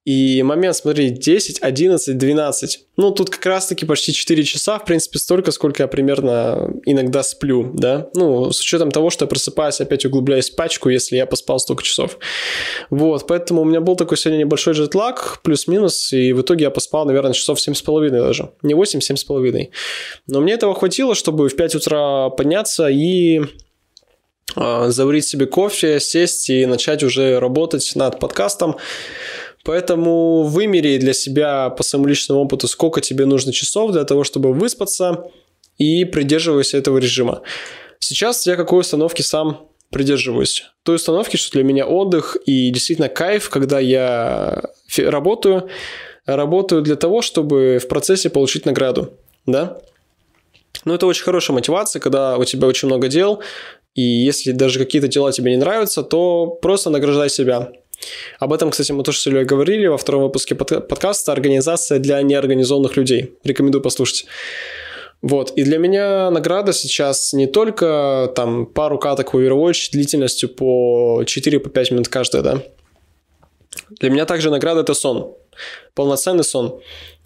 И 0.05 0.43
момент, 0.43 0.75
смотри, 0.75 1.09
10, 1.09 1.59
11, 1.62 2.17
12. 2.17 2.79
Ну, 2.97 3.12
тут 3.12 3.29
как 3.29 3.45
раз-таки 3.45 3.85
почти 3.85 4.13
4 4.13 4.43
часа, 4.43 4.77
в 4.77 4.85
принципе, 4.85 5.17
столько, 5.17 5.51
сколько 5.51 5.83
я 5.83 5.88
примерно 5.88 6.69
иногда 6.85 7.23
сплю, 7.23 7.71
да? 7.73 8.09
Ну, 8.13 8.51
с 8.51 8.59
учетом 8.59 8.91
того, 8.91 9.09
что 9.09 9.25
я 9.25 9.29
просыпаюсь, 9.29 9.81
опять 9.81 10.05
углубляюсь 10.05 10.50
в 10.50 10.55
пачку, 10.55 10.89
если 10.89 11.15
я 11.15 11.25
поспал 11.25 11.59
столько 11.59 11.81
часов. 11.81 12.19
Вот, 12.89 13.25
поэтому 13.25 13.62
у 13.62 13.65
меня 13.65 13.81
был 13.81 13.95
такой 13.95 14.17
сегодня 14.17 14.41
небольшой 14.41 14.73
джетлаг, 14.73 15.39
плюс-минус, 15.43 16.13
и 16.13 16.33
в 16.33 16.41
итоге 16.41 16.65
я 16.65 16.71
поспал, 16.71 17.05
наверное, 17.05 17.33
часов 17.33 17.57
7,5 17.57 18.09
даже. 18.09 18.51
Не 18.62 18.73
8, 18.73 19.00
7,5. 19.00 19.69
Но 20.27 20.41
мне 20.41 20.53
этого 20.53 20.75
хватило, 20.75 21.15
чтобы 21.15 21.50
в 21.50 21.55
5 21.55 21.75
утра 21.75 22.29
подняться 22.29 22.89
и 22.89 23.41
заварить 24.55 25.25
себе 25.25 25.45
кофе, 25.45 26.00
сесть 26.00 26.50
и 26.50 26.65
начать 26.65 27.03
уже 27.03 27.39
работать 27.39 27.91
над 27.95 28.19
подкастом. 28.19 28.77
Поэтому 29.63 30.43
вымери 30.43 30.97
для 30.97 31.13
себя 31.13 31.69
по 31.69 31.83
своему 31.83 32.07
личному 32.07 32.41
опыту, 32.41 32.67
сколько 32.67 33.01
тебе 33.01 33.25
нужно 33.25 33.53
часов 33.53 33.91
для 33.91 34.03
того, 34.03 34.23
чтобы 34.23 34.53
выспаться 34.53 35.31
и 35.77 36.05
придерживайся 36.05 36.77
этого 36.77 36.97
режима. 36.97 37.41
Сейчас 38.00 38.45
я 38.45 38.55
какой 38.57 38.81
установки 38.81 39.21
сам 39.21 39.69
придерживаюсь 39.89 40.65
той 40.83 40.97
установки, 40.97 41.38
что 41.38 41.53
для 41.53 41.63
меня 41.63 41.85
отдых 41.85 42.35
и 42.45 42.69
действительно 42.71 43.07
кайф, 43.07 43.50
когда 43.50 43.79
я 43.79 44.63
работаю, 44.97 45.69
работаю 46.25 46.81
для 46.81 46.95
того, 46.95 47.21
чтобы 47.21 47.79
в 47.81 47.88
процессе 47.88 48.29
получить 48.29 48.65
награду, 48.65 49.13
да? 49.45 49.77
Но 50.83 50.95
это 50.95 51.05
очень 51.05 51.23
хорошая 51.23 51.55
мотивация, 51.55 52.01
когда 52.01 52.38
у 52.38 52.43
тебя 52.43 52.67
очень 52.67 52.88
много 52.88 53.07
дел, 53.07 53.41
и 53.95 54.01
если 54.01 54.51
даже 54.51 54.79
какие-то 54.79 55.07
дела 55.07 55.31
тебе 55.31 55.51
не 55.51 55.57
нравятся, 55.57 56.03
то 56.03 56.47
просто 56.47 56.89
награждай 56.89 57.29
себя. 57.29 57.71
Об 58.39 58.51
этом, 58.51 58.71
кстати, 58.71 58.91
мы 58.91 59.03
тоже 59.03 59.19
с 59.19 59.27
Ильей 59.27 59.45
говорили 59.45 59.88
во 59.88 59.97
втором 59.97 60.23
выпуске 60.23 60.55
подкаста 60.55 61.31
«Организация 61.31 62.00
для 62.00 62.21
неорганизованных 62.21 62.97
людей». 62.97 63.35
Рекомендую 63.43 63.81
послушать. 63.81 64.25
Вот, 65.21 65.51
и 65.51 65.63
для 65.63 65.77
меня 65.77 66.29
награда 66.31 66.73
сейчас 66.73 67.31
не 67.31 67.47
только 67.47 68.29
там 68.35 68.65
пару 68.65 69.00
каток 69.00 69.33
в 69.33 69.38
Overwatch 69.38 69.91
длительностью 69.93 70.50
по 70.50 71.23
4-5 71.23 71.93
минут 71.93 72.09
каждая, 72.09 72.43
да. 72.43 72.63
Для 74.01 74.09
меня 74.09 74.25
также 74.25 74.50
награда 74.50 74.81
это 74.81 74.93
сон, 74.93 75.33
полноценный 75.95 76.43
сон, 76.43 76.81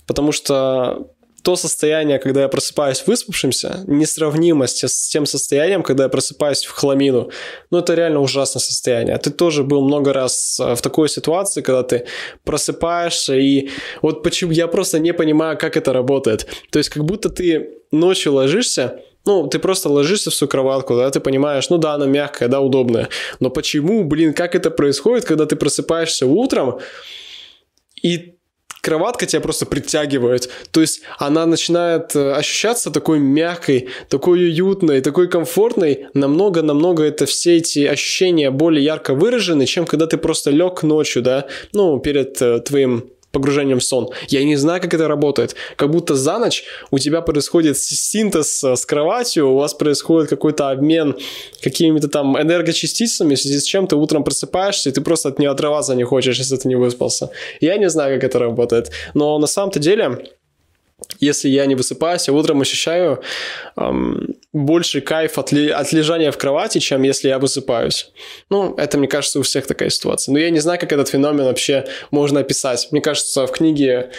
потому 0.05 0.31
что 0.31 1.07
то 1.47 1.55
состояние, 1.55 2.19
когда 2.19 2.41
я 2.41 2.49
просыпаюсь 2.49 3.07
выспавшимся, 3.07 3.85
несравнимо 3.87 4.67
с 4.67 5.07
тем 5.07 5.25
состоянием, 5.25 5.81
когда 5.81 6.03
я 6.03 6.09
просыпаюсь 6.09 6.65
в 6.65 6.71
хламину. 6.73 7.29
Ну, 7.71 7.77
это 7.77 7.93
реально 7.93 8.19
ужасное 8.19 8.59
состояние. 8.59 9.17
Ты 9.17 9.29
тоже 9.29 9.63
был 9.63 9.81
много 9.81 10.11
раз 10.11 10.59
э, 10.59 10.75
в 10.75 10.81
такой 10.81 11.07
ситуации, 11.07 11.61
когда 11.61 11.83
ты 11.83 12.05
просыпаешься, 12.43 13.35
и 13.35 13.69
вот 14.01 14.23
почему 14.23 14.51
я 14.51 14.67
просто 14.67 14.99
не 14.99 15.13
понимаю, 15.13 15.57
как 15.57 15.77
это 15.77 15.93
работает. 15.93 16.47
То 16.69 16.79
есть, 16.79 16.89
как 16.89 17.05
будто 17.05 17.29
ты 17.29 17.69
ночью 17.91 18.33
ложишься, 18.33 18.99
ну, 19.25 19.47
ты 19.47 19.59
просто 19.59 19.87
ложишься 19.87 20.31
в 20.31 20.33
свою 20.33 20.49
кроватку, 20.49 20.97
да, 20.97 21.09
ты 21.11 21.21
понимаешь, 21.21 21.69
ну 21.69 21.77
да, 21.77 21.93
она 21.93 22.07
мягкая, 22.07 22.49
да, 22.49 22.59
удобная. 22.59 23.07
Но 23.39 23.49
почему, 23.49 24.03
блин, 24.03 24.33
как 24.33 24.53
это 24.53 24.69
происходит, 24.69 25.23
когда 25.23 25.45
ты 25.45 25.55
просыпаешься 25.55 26.25
утром, 26.25 26.79
и 28.03 28.36
кроватка 28.81 29.25
тебя 29.25 29.41
просто 29.41 29.65
притягивает. 29.65 30.49
То 30.71 30.81
есть 30.81 31.01
она 31.17 31.45
начинает 31.45 32.15
э, 32.15 32.33
ощущаться 32.33 32.91
такой 32.91 33.19
мягкой, 33.19 33.89
такой 34.09 34.39
уютной, 34.39 35.01
такой 35.01 35.27
комфортной. 35.27 36.07
Намного-намного 36.13 37.03
это 37.03 37.25
все 37.25 37.57
эти 37.57 37.85
ощущения 37.85 38.51
более 38.51 38.83
ярко 38.83 39.13
выражены, 39.13 39.65
чем 39.65 39.85
когда 39.85 40.07
ты 40.07 40.17
просто 40.17 40.51
лег 40.51 40.83
ночью, 40.83 41.21
да, 41.21 41.47
ну, 41.73 41.99
перед 41.99 42.41
э, 42.41 42.59
твоим 42.59 43.11
погружением 43.31 43.79
в 43.79 43.83
сон. 43.83 44.09
Я 44.29 44.43
не 44.43 44.55
знаю, 44.55 44.81
как 44.81 44.93
это 44.93 45.07
работает. 45.07 45.55
Как 45.75 45.91
будто 45.91 46.15
за 46.15 46.37
ночь 46.39 46.63
у 46.91 46.99
тебя 46.99 47.21
происходит 47.21 47.77
синтез 47.77 48.63
э, 48.63 48.75
с 48.75 48.85
кроватью, 48.85 49.49
у 49.49 49.57
вас 49.57 49.73
происходит 49.73 50.29
какой-то 50.29 50.69
обмен 50.69 51.15
какими-то 51.61 52.07
там 52.07 52.39
энергочастицами, 52.41 53.35
в 53.35 53.39
связи 53.39 53.59
с 53.59 53.63
чем 53.63 53.87
ты 53.87 53.95
утром 53.95 54.23
просыпаешься, 54.23 54.89
и 54.89 54.91
ты 54.93 55.01
просто 55.01 55.29
от 55.29 55.39
нее 55.39 55.49
отрываться 55.49 55.95
не 55.95 56.03
хочешь, 56.03 56.37
если 56.37 56.55
ты 56.55 56.67
не 56.67 56.75
выспался. 56.75 57.29
Я 57.59 57.77
не 57.77 57.89
знаю, 57.89 58.15
как 58.15 58.29
это 58.29 58.39
работает. 58.39 58.91
Но 59.13 59.37
на 59.39 59.47
самом-то 59.47 59.79
деле 59.79 60.19
если 61.19 61.49
я 61.49 61.65
не 61.65 61.75
высыпаюсь, 61.75 62.27
я 62.27 62.33
утром 62.33 62.61
ощущаю 62.61 63.21
эм, 63.75 64.35
больше 64.53 65.01
кайф 65.01 65.37
от, 65.37 65.51
ли, 65.51 65.69
от 65.69 65.91
лежания 65.93 66.31
в 66.31 66.37
кровати, 66.37 66.79
чем 66.79 67.03
если 67.03 67.29
я 67.29 67.39
высыпаюсь. 67.39 68.11
Ну, 68.49 68.75
это, 68.75 68.97
мне 68.97 69.07
кажется, 69.07 69.39
у 69.39 69.43
всех 69.43 69.67
такая 69.67 69.89
ситуация. 69.89 70.33
Но 70.33 70.39
я 70.39 70.49
не 70.49 70.59
знаю, 70.59 70.79
как 70.79 70.91
этот 70.91 71.09
феномен 71.09 71.45
вообще 71.45 71.85
можно 72.11 72.39
описать. 72.39 72.87
Мне 72.91 73.01
кажется, 73.01 73.47
в 73.47 73.51
книге 73.51 74.11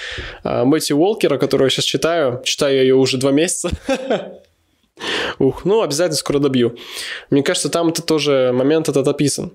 э, 0.45 0.65
Мэтью 0.65 0.97
Уолкера, 0.99 1.39
которую 1.39 1.67
я 1.67 1.71
сейчас 1.71 1.85
читаю, 1.85 2.41
читаю 2.45 2.81
ее 2.81 2.95
уже 2.95 3.19
два 3.19 3.31
месяца, 3.31 3.71
Ух, 5.39 5.65
ну, 5.65 5.83
обязательно 5.83 6.17
скоро 6.17 6.39
добью. 6.39 6.77
Мне 7.31 7.43
кажется, 7.43 7.69
там 7.69 7.89
это 7.89 8.03
тоже 8.03 8.51
момент 8.53 8.89
этот 8.89 9.07
описан. 9.07 9.53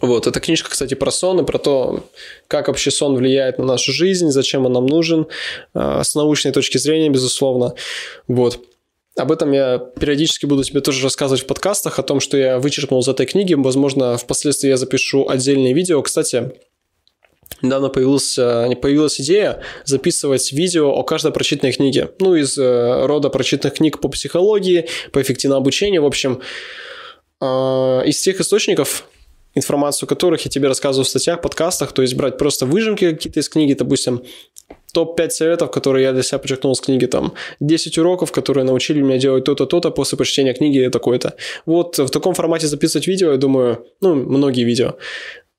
Вот, 0.00 0.26
эта 0.26 0.40
книжка, 0.40 0.70
кстати, 0.70 0.94
про 0.94 1.10
сон 1.10 1.40
и 1.40 1.44
про 1.44 1.58
то, 1.58 2.04
как 2.48 2.68
вообще 2.68 2.90
сон 2.90 3.14
влияет 3.14 3.58
на 3.58 3.64
нашу 3.64 3.92
жизнь, 3.92 4.30
зачем 4.30 4.66
он 4.66 4.72
нам 4.72 4.86
нужен, 4.86 5.26
а, 5.72 6.02
с 6.02 6.14
научной 6.14 6.52
точки 6.52 6.78
зрения, 6.78 7.10
безусловно. 7.10 7.74
Вот. 8.28 8.60
Об 9.16 9.30
этом 9.30 9.52
я 9.52 9.78
периодически 9.78 10.46
буду 10.46 10.64
тебе 10.64 10.80
тоже 10.80 11.04
рассказывать 11.04 11.42
в 11.42 11.46
подкастах, 11.46 11.98
о 11.98 12.02
том, 12.02 12.18
что 12.18 12.36
я 12.36 12.58
вычеркнул 12.58 13.00
из 13.00 13.08
этой 13.08 13.26
книги. 13.26 13.54
Возможно, 13.54 14.16
впоследствии 14.16 14.68
я 14.68 14.76
запишу 14.76 15.28
отдельное 15.28 15.72
видео. 15.72 16.02
Кстати, 16.02 16.52
недавно 17.62 17.90
появился, 17.90 18.68
появилась 18.82 19.20
идея 19.20 19.60
записывать 19.84 20.52
видео 20.52 20.90
о 20.90 21.04
каждой 21.04 21.30
прочитанной 21.30 21.72
книге. 21.72 22.10
Ну, 22.18 22.34
из 22.34 22.58
э, 22.58 23.06
рода 23.06 23.28
прочитанных 23.28 23.76
книг 23.76 24.00
по 24.00 24.08
психологии, 24.08 24.88
по 25.12 25.22
эффективному 25.22 25.60
обучению. 25.60 26.02
В 26.02 26.06
общем, 26.06 26.40
а, 27.40 28.02
из 28.02 28.20
тех 28.20 28.40
источников, 28.40 29.06
информацию 29.54 30.08
которых 30.08 30.44
я 30.44 30.50
тебе 30.50 30.68
рассказываю 30.68 31.04
в 31.04 31.08
статьях, 31.08 31.40
подкастах, 31.40 31.92
то 31.92 32.02
есть 32.02 32.14
брать 32.14 32.38
просто 32.38 32.66
выжимки 32.66 33.10
какие-то 33.10 33.40
из 33.40 33.48
книги, 33.48 33.74
допустим, 33.74 34.22
топ-5 34.92 35.30
советов, 35.30 35.70
которые 35.70 36.04
я 36.04 36.12
для 36.12 36.22
себя 36.22 36.38
подчеркнул 36.38 36.72
из 36.72 36.80
книги, 36.80 37.06
там, 37.06 37.34
10 37.60 37.98
уроков, 37.98 38.32
которые 38.32 38.64
научили 38.64 39.02
меня 39.02 39.18
делать 39.18 39.44
то-то, 39.44 39.66
то-то 39.66 39.90
после 39.90 40.16
прочтения 40.16 40.54
книги 40.54 40.88
такой-то. 40.88 41.34
Вот 41.66 41.98
в 41.98 42.08
таком 42.08 42.34
формате 42.34 42.66
записывать 42.66 43.08
видео, 43.08 43.32
я 43.32 43.36
думаю, 43.36 43.84
ну, 44.00 44.14
многие 44.14 44.64
видео 44.64 44.94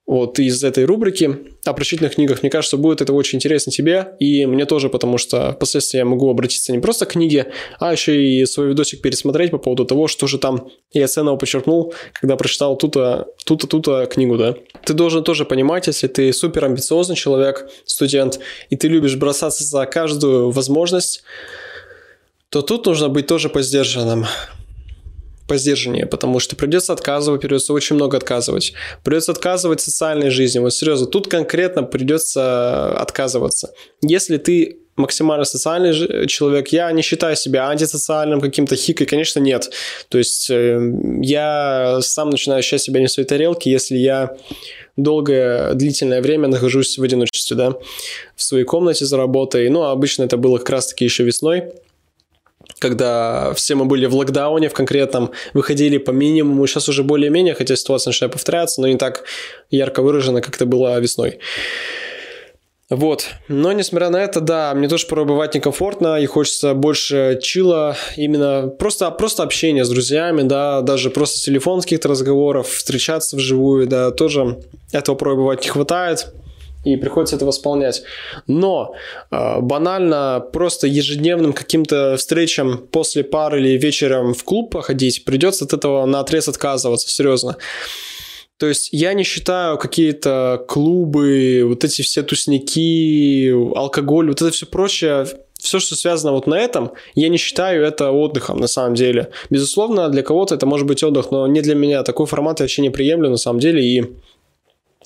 вот 0.05 0.37
из 0.37 0.63
этой 0.63 0.85
рубрики 0.85 1.37
о 1.65 1.73
прочитанных 1.73 2.15
книгах. 2.15 2.43
Мне 2.43 2.51
кажется, 2.51 2.77
будет 2.77 3.01
это 3.01 3.11
очень 3.13 3.37
интересно 3.37 3.71
тебе 3.71 4.15
и 4.19 4.45
мне 4.45 4.65
тоже, 4.65 4.89
потому 4.89 5.17
что 5.17 5.53
впоследствии 5.53 5.97
я 5.97 6.05
могу 6.05 6.29
обратиться 6.29 6.71
не 6.71 6.79
просто 6.79 7.05
к 7.05 7.13
книге, 7.13 7.51
а 7.79 7.91
еще 7.91 8.23
и 8.23 8.45
свой 8.45 8.69
видосик 8.69 9.01
пересмотреть 9.01 9.51
по 9.51 9.57
поводу 9.57 9.85
того, 9.85 10.07
что 10.07 10.27
же 10.27 10.37
там 10.37 10.69
я 10.91 11.07
ценного 11.07 11.37
подчеркнул, 11.37 11.93
когда 12.13 12.35
прочитал 12.35 12.77
ту-то, 12.77 13.27
ту-то, 13.45 13.67
ту-то 13.67 14.05
книгу, 14.05 14.37
да. 14.37 14.55
Ты 14.83 14.93
должен 14.93 15.23
тоже 15.23 15.43
понимать, 15.45 15.87
если 15.87 16.07
ты 16.07 16.31
супер 16.33 16.65
амбициозный 16.65 17.15
человек, 17.15 17.67
студент, 17.85 18.39
и 18.69 18.75
ты 18.75 18.87
любишь 18.87 19.15
бросаться 19.15 19.63
за 19.63 19.85
каждую 19.87 20.51
возможность, 20.51 21.23
то 22.49 22.61
тут 22.61 22.85
нужно 22.85 23.09
быть 23.09 23.25
тоже 23.25 23.49
по 23.49 23.61
сдержанным 23.63 24.25
по 25.47 25.58
сдержаннее, 25.58 26.05
потому 26.05 26.39
что 26.39 26.55
придется 26.55 26.93
отказывать, 26.93 27.41
придется 27.41 27.73
очень 27.73 27.95
много 27.95 28.17
отказывать. 28.17 28.73
Придется 29.03 29.31
отказывать 29.31 29.81
социальной 29.81 30.29
жизни. 30.29 30.60
Вот 30.60 30.73
серьезно, 30.73 31.08
тут 31.08 31.27
конкретно 31.27 31.84
придется 31.84 32.91
отказываться. 32.97 33.73
Если 34.01 34.38
ты 34.38 34.79
максимально 34.95 35.43
социальный 35.43 36.27
человек. 36.27 36.69
Я 36.69 36.91
не 36.91 37.01
считаю 37.01 37.36
себя 37.36 37.67
антисоциальным 37.67 38.39
каким-то 38.39 38.75
хикой, 38.75 39.05
конечно, 39.05 39.39
нет. 39.39 39.69
То 40.10 40.17
есть 40.17 40.49
э, 40.49 40.79
я 41.21 41.99
сам 42.01 42.29
начинаю 42.29 42.60
ощущать 42.60 42.81
себя 42.81 42.99
не 42.99 43.08
в 43.08 43.12
своей 43.12 43.27
тарелке, 43.27 43.69
если 43.69 43.97
я 43.97 44.38
долгое, 44.95 45.73
длительное 45.73 46.21
время 46.21 46.47
нахожусь 46.47 46.97
в 46.97 47.03
одиночестве, 47.03 47.58
да, 47.58 47.73
в 48.36 48.43
своей 48.43 48.63
комнате 48.63 49.05
за 49.05 49.17
работой. 49.17 49.67
Ну, 49.69 49.84
а 49.84 49.91
обычно 49.91 50.23
это 50.23 50.38
было 50.38 50.58
как 50.58 50.69
раз-таки 50.69 51.03
еще 51.03 51.23
весной 51.23 51.73
когда 52.79 53.53
все 53.53 53.75
мы 53.75 53.85
были 53.85 54.05
в 54.05 54.15
локдауне 54.15 54.69
в 54.69 54.73
конкретном, 54.73 55.31
выходили 55.53 55.97
по 55.97 56.11
минимуму, 56.11 56.67
сейчас 56.67 56.89
уже 56.89 57.03
более-менее, 57.03 57.55
хотя 57.55 57.75
ситуация 57.75 58.11
начинает 58.11 58.33
повторяться, 58.33 58.81
но 58.81 58.88
не 58.88 58.97
так 58.97 59.23
ярко 59.69 60.01
выражена, 60.01 60.41
как 60.41 60.55
это 60.55 60.65
было 60.65 60.99
весной. 60.99 61.39
Вот. 62.89 63.29
Но 63.47 63.71
несмотря 63.71 64.09
на 64.09 64.17
это, 64.17 64.41
да, 64.41 64.73
мне 64.75 64.88
тоже 64.88 65.07
порой 65.07 65.25
бывает 65.25 65.55
некомфортно 65.55 66.19
и 66.19 66.25
хочется 66.27 66.75
больше 66.75 67.39
чила, 67.41 67.97
именно 68.15 68.67
просто, 68.67 69.09
просто 69.09 69.41
общения 69.41 69.83
с 69.83 69.89
друзьями, 69.89 70.43
да, 70.43 70.81
даже 70.81 71.09
просто 71.09 71.39
телефонских 71.39 72.05
разговоров, 72.05 72.69
встречаться 72.69 73.38
вживую, 73.38 73.88
да, 73.88 74.11
тоже 74.11 74.59
этого 74.91 75.15
порой 75.15 75.35
бывает 75.35 75.63
не 75.63 75.69
хватает 75.69 76.31
и 76.85 76.95
приходится 76.95 77.35
это 77.35 77.45
восполнять. 77.45 78.03
Но 78.47 78.95
э, 79.31 79.59
банально 79.59 80.45
просто 80.53 80.87
ежедневным 80.87 81.51
каким-то 81.51 82.15
встречам 82.17 82.77
после 82.91 83.23
пары 83.23 83.59
или 83.59 83.77
вечером 83.77 84.33
в 84.33 84.43
клуб 84.43 84.71
походить, 84.71 85.25
придется 85.25 85.65
от 85.65 85.73
этого 85.73 86.05
на 86.05 86.19
отрез 86.19 86.47
отказываться, 86.47 87.09
серьезно. 87.09 87.57
То 88.57 88.67
есть 88.67 88.89
я 88.93 89.13
не 89.13 89.23
считаю 89.23 89.77
какие-то 89.77 90.63
клубы, 90.67 91.63
вот 91.65 91.83
эти 91.83 92.01
все 92.03 92.23
тусняки, 92.23 93.51
алкоголь, 93.75 94.29
вот 94.29 94.41
это 94.41 94.51
все 94.51 94.65
прочее, 94.65 95.27
все, 95.59 95.79
что 95.79 95.95
связано 95.95 96.31
вот 96.31 96.47
на 96.47 96.55
этом, 96.55 96.91
я 97.15 97.27
не 97.27 97.37
считаю 97.37 97.83
это 97.83 98.11
отдыхом 98.11 98.59
на 98.59 98.67
самом 98.67 98.95
деле. 98.95 99.29
Безусловно, 99.49 100.07
для 100.09 100.23
кого-то 100.23 100.55
это 100.55 100.65
может 100.65 100.87
быть 100.87 101.03
отдых, 101.03 101.31
но 101.31 101.47
не 101.47 101.61
для 101.61 101.75
меня. 101.75 102.03
Такой 102.03 102.27
формат 102.27 102.59
я 102.59 102.63
вообще 102.63 102.81
не 102.81 102.91
приемлю 102.91 103.29
на 103.29 103.37
самом 103.37 103.59
деле, 103.59 103.83
и 103.83 104.05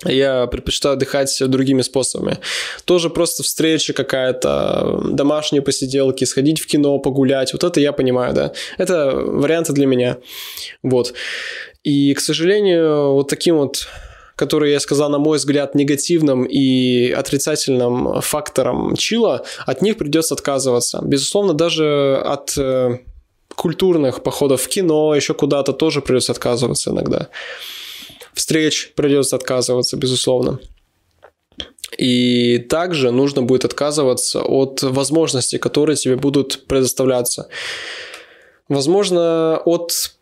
я 0.06 0.48
предпочитаю 0.48 0.94
отдыхать 0.94 1.42
другими 1.48 1.82
способами. 1.82 2.38
Тоже 2.86 3.10
просто 3.10 3.44
встреча 3.44 3.94
какая-то, 3.94 5.02
домашние 5.12 5.62
посиделки, 5.62 6.24
сходить 6.24 6.60
в 6.60 6.68
кино, 6.68 7.00
погулять. 7.00 7.54
Вот 7.54 7.64
это 7.64 7.80
я 7.80 7.92
понимаю, 7.92 8.34
да. 8.34 8.54
Это 8.78 9.12
варианты 9.12 9.74
для 9.74 9.86
меня. 9.86 10.18
Вот. 10.84 11.14
И, 11.84 12.14
к 12.14 12.20
сожалению, 12.20 13.14
вот 13.14 13.30
таким 13.30 13.58
вот 13.58 13.88
который 14.36 14.72
я 14.72 14.80
сказал, 14.80 15.10
на 15.10 15.18
мой 15.18 15.38
взгляд, 15.38 15.76
негативным 15.76 16.46
и 16.46 17.12
отрицательным 17.12 18.22
фактором 18.22 18.96
чила, 18.96 19.44
от 19.66 19.82
них 19.82 19.98
придется 19.98 20.34
отказываться. 20.34 21.02
Безусловно, 21.04 21.54
даже 21.54 22.16
от 22.26 22.58
э, 22.58 23.00
культурных 23.56 24.24
походов 24.24 24.62
в 24.62 24.70
кино, 24.70 25.14
еще 25.14 25.34
куда-то 25.34 25.74
тоже 25.74 26.02
придется 26.02 26.32
отказываться 26.32 26.92
иногда. 26.92 27.28
Встреч 28.34 28.94
придется 28.96 29.36
отказываться, 29.36 29.98
безусловно. 29.98 30.60
И 31.98 32.60
также 32.60 33.12
нужно 33.12 33.42
будет 33.42 33.66
отказываться 33.66 34.42
от 34.42 34.82
возможностей, 34.84 35.58
которые 35.58 35.96
тебе 35.96 36.16
будут 36.16 36.66
предоставляться. 36.68 37.50
Возможно, 38.70 39.62
от 39.66 40.14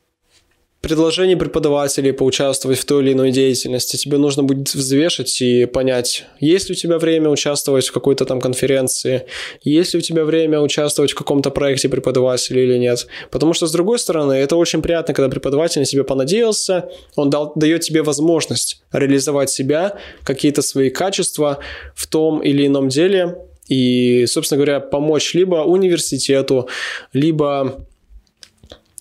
предложений 0.82 1.38
преподавателей 1.38 2.14
поучаствовать 2.14 2.80
в 2.80 2.86
той 2.86 3.04
или 3.04 3.14
иной 3.14 3.32
деятельности. 3.32 3.98
Тебе 3.98 4.18
нужно 4.18 4.44
будет 4.44 4.74
взвешить 4.74 5.42
и 5.42 5.66
понять, 5.66 6.26
есть 6.40 6.70
ли 6.70 6.74
у 6.74 6.76
тебя 6.76 7.00
время 7.00 7.30
участвовать 7.30 7.88
в 7.88 7.92
какой-то 7.92 8.26
там 8.26 8.40
конференции, 8.40 9.26
есть 9.64 9.94
ли 9.94 10.00
у 10.00 10.02
тебя 10.02 10.24
время 10.24 10.60
участвовать 10.60 11.12
в 11.12 11.16
каком-то 11.16 11.50
проекте 11.50 11.90
преподавателя 11.90 12.64
или 12.64 12.78
нет. 12.78 13.08
Потому 13.32 13.54
что, 13.54 13.68
с 13.68 13.72
другой 13.72 14.00
стороны, 14.00 14.34
это 14.34 14.56
очень 14.56 14.82
приятно, 14.82 15.14
когда 15.14 15.30
преподаватель 15.30 15.80
на 15.80 15.86
себя 15.86 16.04
понадеялся, 16.04 16.90
он 17.16 17.30
дал, 17.30 17.54
дает 17.56 17.82
тебе 17.82 18.04
возможность 18.04 18.82
реализовать 18.92 19.50
себя, 19.50 19.98
какие-то 20.24 20.62
свои 20.62 20.90
качества 20.90 21.60
в 21.96 22.08
том 22.08 22.42
или 22.42 22.68
ином 22.68 22.90
деле, 22.90 23.38
и, 23.68 24.26
собственно 24.28 24.58
говоря, 24.58 24.80
помочь 24.80 25.34
либо 25.34 25.58
университету, 25.58 26.70
либо 27.14 27.86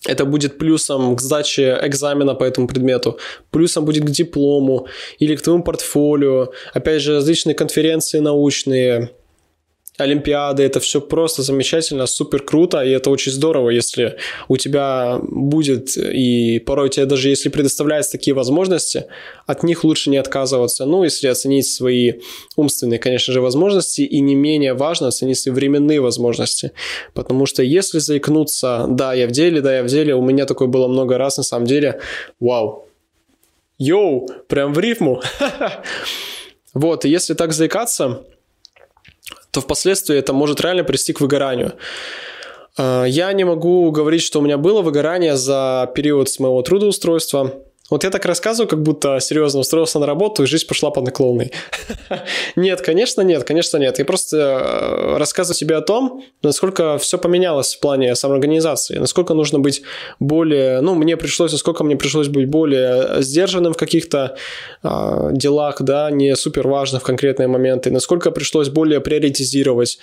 это 0.09 0.25
будет 0.25 0.59
плюсом 0.59 1.17
к 1.17 1.21
сдаче 1.21 1.79
экзамена 1.83 2.35
по 2.35 2.45
этому 2.45 2.67
предмету, 2.69 3.19
плюсом 3.51 3.85
будет 3.85 4.05
к 4.05 4.11
диплому 4.11 4.87
или 5.19 5.37
к 5.37 5.43
твоему 5.43 5.63
портфолио. 5.63 6.49
Опять 6.75 7.03
же, 7.03 7.15
различные 7.15 7.55
конференции 7.55 8.21
научные, 8.21 9.11
Олимпиады, 9.99 10.63
это 10.63 10.81
все 10.81 11.01
просто 11.01 11.43
замечательно, 11.43 12.07
супер 12.07 12.43
круто, 12.43 12.85
и 12.85 12.91
это 12.91 13.11
очень 13.11 13.33
здорово, 13.33 13.71
если 13.71 14.17
у 14.49 14.57
тебя 14.57 15.19
будет, 15.23 15.97
и 15.97 16.59
порой 16.59 16.91
тебе 16.91 17.07
даже 17.07 17.29
если 17.29 17.49
предоставляются 17.49 18.13
такие 18.13 18.35
возможности, 18.35 19.07
от 19.47 19.63
них 19.63 19.85
лучше 19.85 20.11
не 20.11 20.19
отказываться. 20.19 20.85
Ну, 20.85 21.05
если 21.05 21.29
оценить 21.29 21.67
свои 21.67 22.15
умственные, 22.57 22.99
конечно 22.99 23.33
же, 23.33 23.41
возможности, 23.41 24.03
и 24.03 24.21
не 24.21 24.35
менее 24.35 24.75
важно 24.75 25.09
оценить 25.09 25.39
свои 25.39 25.55
временные 25.55 26.01
возможности, 26.01 26.73
потому 27.15 27.47
что 27.47 27.63
если 27.63 27.99
заикнуться, 27.99 28.87
да, 28.89 29.15
я 29.15 29.27
в 29.27 29.31
деле, 29.31 29.61
да, 29.61 29.77
я 29.77 29.83
в 29.83 29.87
деле, 29.87 30.15
у 30.15 30.23
меня 30.23 30.47
такое 30.47 30.69
было 30.69 30.89
много 30.89 31.19
раз, 31.19 31.39
на 31.39 31.43
самом 31.43 31.67
деле, 31.67 32.01
вау, 32.41 32.87
йоу, 33.79 34.29
прям 34.49 34.73
в 34.73 34.79
рифму. 34.79 35.23
Вот, 36.75 37.07
и 37.07 37.09
если 37.09 37.33
так 37.33 37.55
заикаться, 37.55 38.27
то 39.57 39.63
впоследствии 39.63 40.19
это 40.19 40.35
может 40.35 40.61
реально 40.61 40.85
привести 40.85 41.15
к 41.15 41.21
выгоранию. 41.23 41.73
А, 42.77 43.05
я 43.05 43.33
не 43.33 43.45
могу 43.45 43.91
говорить, 43.91 44.21
что 44.21 44.41
у 44.41 44.43
меня 44.43 44.59
было 44.59 44.83
выгорание 44.83 45.35
за 45.35 45.91
период 45.95 46.29
с 46.29 46.39
моего 46.39 46.61
трудоустройства. 46.61 47.55
Вот 47.89 48.03
я 48.03 48.11
так 48.11 48.25
рассказываю, 48.25 48.69
как 48.69 48.83
будто 48.83 49.21
серьезно 49.21 49.61
устроился 49.61 49.99
на 50.01 50.07
работу, 50.07 50.43
и 50.43 50.47
жизнь 50.47 50.67
пошла 50.67 50.91
по 50.91 51.01
наклонной. 51.01 51.53
нет, 52.57 52.81
конечно, 52.81 53.23
нет, 53.23 53.45
конечно, 53.45 53.79
нет. 53.79 53.99
Я 53.99 54.05
просто 54.05 54.37
э, 54.37 55.17
рассказываю 55.19 55.57
себе 55.57 55.77
о 55.77 55.83
том, 55.83 56.25
насколько 56.43 56.99
все 56.99 57.17
поменялось 57.17 57.75
в 57.75 57.81
плане 57.81 58.17
самоорганизации, 58.17 58.99
насколько 58.99 59.35
нужно 59.35 59.61
быть 59.61 59.83
более... 60.19 60.81
Ну, 60.81 60.97
мне 60.97 61.17
пришлось, 61.17 61.53
насколько 61.53 61.85
мне 61.85 61.97
пришлось 61.97 62.29
быть 62.29 62.49
более 62.49 63.23
сдержанным 63.23 63.73
в 63.73 63.77
каких-то 63.77 64.37
э, 64.83 65.29
делах, 65.33 65.81
да, 65.81 66.11
не 66.11 66.35
супер 66.35 66.67
важных 66.67 67.03
в 67.03 67.05
конкретные 67.07 67.47
моменты, 67.47 67.93
насколько 67.93 68.33
пришлось 68.33 68.69
более 68.69 69.01
приоритизировать 69.01 69.99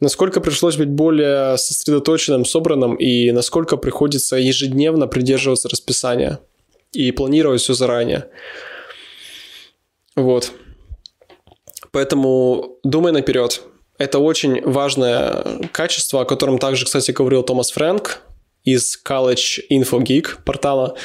насколько 0.00 0.40
пришлось 0.40 0.76
быть 0.76 0.90
более 0.90 1.56
сосредоточенным, 1.56 2.44
собранным 2.44 2.96
и 2.96 3.30
насколько 3.30 3.78
приходится 3.78 4.36
ежедневно 4.36 5.06
придерживаться 5.06 5.68
расписания 5.68 6.40
и 6.94 7.10
планировать 7.12 7.60
все 7.60 7.74
заранее. 7.74 8.28
Вот. 10.16 10.52
Поэтому 11.92 12.78
думай 12.82 13.12
наперед. 13.12 13.62
Это 13.98 14.18
очень 14.18 14.60
важное 14.62 15.68
качество, 15.72 16.22
о 16.22 16.24
котором 16.24 16.58
также, 16.58 16.84
кстати, 16.84 17.12
говорил 17.12 17.42
Томас 17.42 17.70
Фрэнк 17.70 18.20
из 18.64 18.98
College 19.06 19.60
Info 19.70 20.00
Geek 20.00 20.42
портала. 20.44 20.96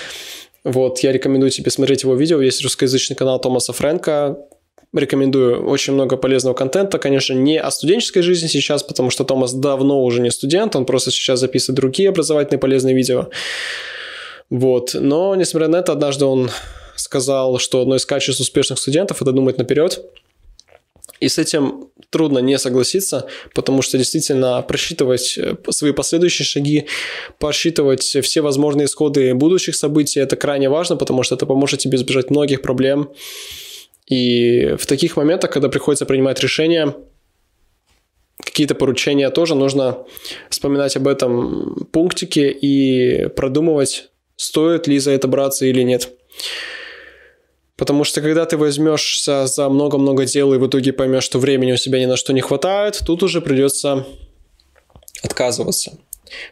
Вот, 0.63 0.99
я 0.99 1.11
рекомендую 1.11 1.51
тебе 1.51 1.69
смотреть 1.71 2.03
его 2.03 2.15
видео. 2.15 2.41
Есть 2.41 2.63
русскоязычный 2.63 3.15
канал 3.15 3.39
Томаса 3.39 3.73
Фрэнка. 3.73 4.37
Рекомендую 4.91 5.67
очень 5.67 5.93
много 5.93 6.17
полезного 6.17 6.55
контента. 6.55 6.97
Конечно, 6.97 7.33
не 7.33 7.59
о 7.59 7.69
студенческой 7.69 8.21
жизни 8.21 8.47
сейчас, 8.47 8.81
потому 8.81 9.11
что 9.11 9.23
Томас 9.23 9.53
давно 9.53 10.03
уже 10.03 10.19
не 10.21 10.31
студент, 10.31 10.75
он 10.75 10.85
просто 10.85 11.11
сейчас 11.11 11.39
записывает 11.39 11.75
другие 11.75 12.09
образовательные 12.09 12.59
полезные 12.59 12.95
видео. 12.95 13.29
Вот. 14.49 14.93
Но, 14.93 15.35
несмотря 15.35 15.67
на 15.67 15.77
это, 15.77 15.91
однажды 15.91 16.25
он 16.25 16.49
сказал, 16.95 17.59
что 17.59 17.81
одно 17.81 17.95
из 17.95 18.05
качеств 18.05 18.41
успешных 18.41 18.79
студентов– 18.79 19.21
это 19.21 19.31
думать 19.31 19.57
наперед. 19.57 20.03
И 21.19 21.27
с 21.27 21.37
этим 21.37 21.89
трудно 22.09 22.39
не 22.39 22.57
согласиться, 22.57 23.27
потому 23.53 23.81
что 23.81 23.97
действительно 23.97 24.61
просчитывать 24.61 25.37
э, 25.37 25.55
свои 25.69 25.91
последующие 25.91 26.45
шаги, 26.45 26.87
просчитывать 27.39 28.03
все 28.03 28.41
возможные 28.41 28.85
исходы 28.85 29.33
будущих 29.33 29.75
событий– 29.75 30.19
это 30.21 30.37
крайне 30.37 30.69
важно, 30.69 30.95
потому 30.95 31.23
что 31.23 31.35
это 31.35 31.45
поможет 31.45 31.81
тебе 31.81 31.97
избежать 31.97 32.29
многих 32.29 32.61
проблем. 32.61 33.11
И 34.07 34.75
в 34.79 34.85
таких 34.85 35.17
моментах, 35.17 35.51
когда 35.51 35.69
приходится 35.69 36.05
принимать 36.05 36.39
решения, 36.39 36.95
какие-то 38.43 38.73
поручения 38.73 39.29
тоже 39.29 39.55
нужно 39.55 40.05
вспоминать 40.49 40.95
об 40.95 41.07
этом 41.07 41.87
пунктике 41.91 42.49
и 42.49 43.27
продумывать 43.27 44.09
стоит 44.39 44.87
ли 44.87 44.97
за 44.99 45.11
это 45.11 45.27
браться 45.27 45.65
или 45.65 45.83
нет. 45.83 46.09
Потому 47.75 48.03
что 48.05 48.21
когда 48.21 48.45
ты 48.45 48.57
возьмешься 48.57 49.47
за 49.47 49.69
много-много 49.69 50.25
дел 50.25 50.53
и 50.53 50.57
в 50.57 50.65
итоге 50.65 50.93
поймешь, 50.93 51.23
что 51.23 51.39
времени 51.39 51.73
у 51.73 51.77
себя 51.77 51.99
ни 51.99 52.05
на 52.05 52.15
что 52.15 52.33
не 52.33 52.41
хватает, 52.41 53.01
тут 53.05 53.21
уже 53.21 53.41
придется 53.41 54.05
отказываться. 55.21 55.97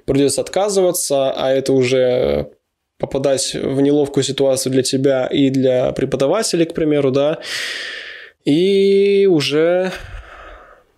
Придется 0.06 0.42
отказываться, 0.42 1.32
а 1.32 1.52
это 1.52 1.72
уже 1.72 2.52
попадать 3.00 3.54
в 3.54 3.80
неловкую 3.80 4.24
ситуацию 4.24 4.74
для 4.74 4.84
тебя 4.84 5.28
и 5.28 5.50
для 5.50 5.92
преподавателей, 5.94 6.66
к 6.66 6.74
примеру, 6.74 7.12
да, 7.12 7.40
и 8.44 9.28
уже 9.30 9.94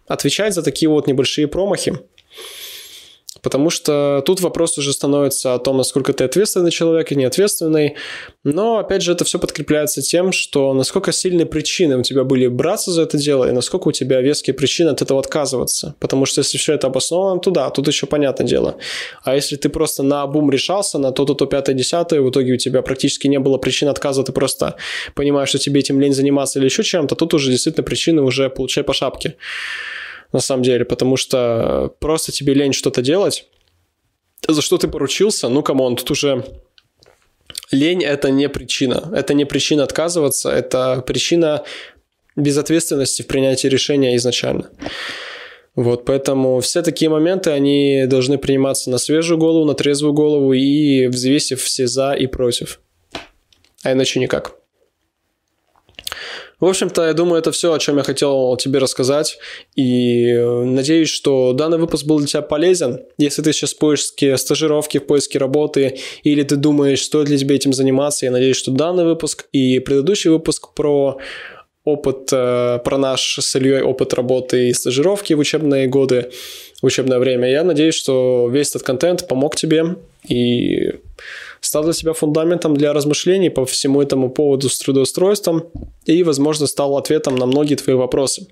отвечать 0.08 0.56
за 0.56 0.64
такие 0.64 0.90
вот 0.90 1.08
небольшие 1.08 1.48
промахи. 1.48 2.00
Потому 3.42 3.70
что 3.70 4.24
тут 4.26 4.42
вопрос 4.42 4.78
уже 4.78 4.94
становится 4.94 5.54
о 5.54 5.60
том, 5.60 5.78
насколько 5.78 6.14
ты 6.14 6.24
ответственный 6.24 6.72
человек 6.72 7.12
и 7.12 7.16
неответственный. 7.16 7.96
Но, 8.44 8.78
опять 8.78 9.02
же, 9.02 9.12
это 9.12 9.26
все 9.26 9.40
подкрепляется 9.40 10.02
тем, 10.02 10.32
что 10.32 10.74
насколько 10.74 11.12
сильные 11.12 11.46
причины 11.46 11.98
у 11.98 12.04
тебя 12.04 12.24
были 12.24 12.48
браться 12.48 12.92
за 12.92 13.04
это 13.04 13.18
дело, 13.18 13.50
и 13.50 13.52
насколько 13.52 13.90
у 13.90 13.92
тебя 13.92 14.22
веские 14.22 14.54
причины 14.54 14.90
от 14.90 15.02
этого 15.02 15.20
отказываться. 15.20 15.96
Потому 16.00 16.26
что 16.26 16.42
если 16.42 16.58
все 16.58 16.74
это 16.74 16.88
обосновано, 16.88 17.40
то 17.40 17.52
да, 17.52 17.70
тут 17.70 17.88
еще 17.88 18.06
понятное 18.06 18.48
дело. 18.48 18.76
А 19.24 19.36
если 19.36 19.56
ты 19.56 19.70
просто 19.70 20.04
на 20.04 20.26
бум 20.28 20.52
решался, 20.52 20.98
на 20.98 21.12
то-то, 21.12 21.34
то 21.34 21.46
пятое, 21.46 21.76
десятое, 21.76 22.22
в 22.22 22.30
итоге 22.30 22.54
у 22.54 22.58
тебя 22.58 22.82
практически 22.82 23.28
не 23.28 23.40
было 23.40 23.58
причин 23.58 23.90
отказа, 23.90 24.24
ты 24.24 24.32
просто 24.32 24.76
понимаешь, 25.16 25.50
что 25.50 25.60
тебе 25.60 25.80
этим 25.80 26.00
лень 26.00 26.14
заниматься 26.14 26.60
или 26.60 26.66
еще 26.66 26.84
чем-то, 26.84 27.16
тут 27.16 27.34
уже 27.34 27.52
действительно 27.52 27.84
причины 27.84 28.22
уже 28.22 28.50
получай 28.50 28.84
по 28.84 28.94
шапке 28.94 29.36
на 30.32 30.40
самом 30.40 30.64
деле, 30.64 30.86
потому 30.86 31.18
что 31.18 31.94
просто 32.00 32.32
тебе 32.32 32.54
лень 32.54 32.74
что-то 32.74 33.02
делать, 33.02 33.48
за 34.48 34.62
что 34.62 34.78
ты 34.78 34.88
поручился, 34.88 35.50
ну, 35.50 35.64
come 35.64 35.82
on, 35.82 35.96
тут 35.96 36.12
уже 36.12 36.46
лень– 37.72 38.04
это 38.06 38.30
не 38.32 38.50
причина. 38.50 39.12
Это 39.14 39.34
не 39.34 39.46
причина 39.46 39.84
отказываться, 39.84 40.50
это 40.50 41.04
причина 41.06 41.64
безответственности 42.36 43.22
в 43.22 43.28
принятии 43.28 43.68
решения 43.68 44.16
изначально. 44.16 44.70
Вот, 45.76 46.06
поэтому 46.06 46.60
все 46.60 46.82
такие 46.82 47.10
моменты, 47.10 47.52
они 47.52 48.06
должны 48.06 48.38
приниматься 48.38 48.90
на 48.90 48.98
свежую 48.98 49.38
голову, 49.38 49.66
на 49.66 49.76
трезвую 49.76 50.14
голову 50.14 50.54
и 50.54 51.08
взвесив 51.08 51.62
все 51.62 51.88
за 51.88 52.14
и 52.14 52.28
против. 52.28 52.82
А 53.84 53.94
иначе 53.94 54.20
никак. 54.20 54.59
В 56.60 56.66
общем-то, 56.66 57.08
я 57.08 57.14
думаю, 57.14 57.40
это 57.40 57.52
все, 57.52 57.74
о 57.74 57.80
чем 57.80 57.98
я 57.98 58.04
хотел 58.04 58.58
тебе 58.58 58.80
рассказать. 58.80 59.38
И 59.76 60.28
э, 60.28 60.64
надеюсь, 60.64 61.10
что 61.10 61.54
данный 61.54 61.78
выпуск 61.78 62.06
был 62.06 62.20
для 62.20 62.28
тебя 62.28 62.42
полезен. 62.42 63.00
Если 63.18 63.42
ты 63.42 63.54
сейчас 63.54 63.74
в 63.74 63.78
поиске 63.78 64.38
стажировки, 64.38 64.98
в 64.98 65.06
поиске 65.06 65.40
работы, 65.40 66.00
или 66.24 66.44
ты 66.44 66.58
думаешь, 66.58 67.02
стоит 67.02 67.30
ли 67.30 67.38
тебе 67.38 67.56
этим 67.56 67.72
заниматься, 67.72 68.26
я 68.26 68.32
надеюсь, 68.32 68.58
что 68.58 68.72
данный 68.72 69.06
выпуск 69.06 69.48
и 69.54 69.80
предыдущий 69.80 70.30
выпуск 70.30 70.74
про 70.74 71.18
опыт, 71.86 72.30
э, 72.34 72.80
про 72.84 72.98
наш 72.98 73.40
с 73.40 73.56
Ильей 73.56 73.82
опыт 73.82 74.14
работы 74.14 74.70
и 74.70 74.74
стажировки 74.74 75.34
в 75.34 75.40
учебные 75.40 75.88
годы, 75.88 76.30
в 76.82 76.86
учебное 76.86 77.20
время. 77.20 77.50
Я 77.50 77.64
надеюсь, 77.64 77.96
что 77.96 78.50
весь 78.52 78.70
этот 78.70 78.84
контент 78.84 79.28
помог 79.28 79.56
тебе 79.56 79.96
и 80.28 80.92
стал 81.62 81.84
для 81.84 81.94
себя 81.94 82.14
фундаментом 82.14 82.76
для 82.76 82.94
размышлений 82.94 83.50
по 83.50 83.66
всему 83.66 84.02
этому 84.02 84.30
поводу 84.30 84.70
с 84.70 84.80
трудоустройством 84.80 85.66
и, 86.06 86.24
возможно, 86.24 86.68
стал 86.68 86.98
ответом 86.98 87.36
на 87.36 87.46
многие 87.46 87.76
твои 87.76 87.96
вопросы. 87.96 88.48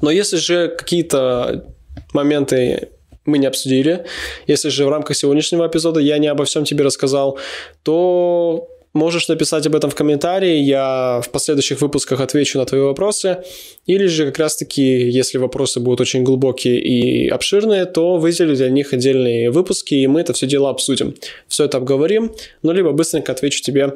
Но 0.00 0.10
если 0.10 0.36
же 0.36 0.68
какие-то 0.68 1.64
моменты 2.12 2.90
мы 3.24 3.38
не 3.38 3.46
обсудили. 3.46 4.04
Если 4.46 4.68
же 4.70 4.86
в 4.86 4.88
рамках 4.88 5.16
сегодняшнего 5.16 5.66
эпизода 5.66 6.00
я 6.00 6.18
не 6.18 6.28
обо 6.28 6.44
всем 6.44 6.64
тебе 6.64 6.84
рассказал, 6.84 7.38
то 7.82 8.68
Можешь 8.92 9.28
написать 9.28 9.66
об 9.66 9.76
этом 9.76 9.88
в 9.88 9.94
комментарии, 9.94 10.56
я 10.56 11.20
в 11.22 11.30
последующих 11.30 11.80
выпусках 11.80 12.20
отвечу 12.20 12.58
на 12.58 12.66
твои 12.66 12.80
вопросы. 12.80 13.44
Или 13.86 14.06
же 14.06 14.26
как 14.26 14.38
раз-таки, 14.38 15.08
если 15.08 15.38
вопросы 15.38 15.78
будут 15.78 16.00
очень 16.00 16.24
глубокие 16.24 16.80
и 16.80 17.28
обширные, 17.28 17.84
то 17.84 18.16
выделю 18.16 18.56
для 18.56 18.68
них 18.68 18.92
отдельные 18.92 19.50
выпуски, 19.52 19.94
и 19.94 20.06
мы 20.08 20.20
это 20.22 20.32
все 20.32 20.46
дело 20.46 20.70
обсудим. 20.70 21.14
Все 21.46 21.66
это 21.66 21.76
обговорим, 21.76 22.32
но 22.62 22.72
либо 22.72 22.90
быстренько 22.90 23.30
отвечу 23.30 23.62
тебе 23.62 23.94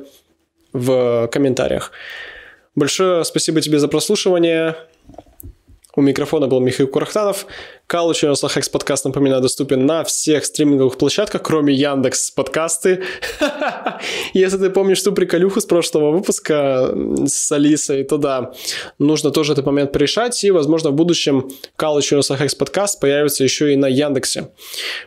в 0.72 1.28
комментариях. 1.32 1.90
Большое 2.76 3.24
спасибо 3.24 3.60
тебе 3.60 3.80
за 3.80 3.88
прослушивание. 3.88 4.76
У 5.96 6.02
микрофона 6.02 6.48
был 6.48 6.60
Михаил 6.60 6.88
Курахтанов. 6.88 7.46
Калыч 7.86 8.24
Ярослав 8.24 8.52
Хекс 8.52 8.68
подкаст, 8.68 9.04
напоминаю, 9.04 9.40
доступен 9.40 9.86
на 9.86 10.02
всех 10.02 10.44
стриминговых 10.44 10.98
площадках, 10.98 11.42
кроме 11.42 11.72
Яндекс 11.72 12.32
подкасты. 12.32 13.04
Если 14.34 14.58
ты 14.58 14.70
помнишь 14.70 15.02
ту 15.02 15.12
приколюху 15.12 15.60
с 15.60 15.66
прошлого 15.66 16.10
выпуска 16.10 16.92
с 17.26 17.52
Алисой, 17.52 18.02
то 18.02 18.16
да, 18.16 18.52
нужно 18.98 19.30
тоже 19.30 19.52
этот 19.52 19.66
момент 19.66 19.92
порешать, 19.92 20.42
и, 20.42 20.50
возможно, 20.50 20.90
в 20.90 20.94
будущем 20.94 21.50
Калыч 21.76 22.10
Ярослав 22.10 22.40
Хекс 22.40 22.56
подкаст 22.56 23.00
появится 23.00 23.44
еще 23.44 23.72
и 23.72 23.76
на 23.76 23.86
Яндексе. 23.86 24.48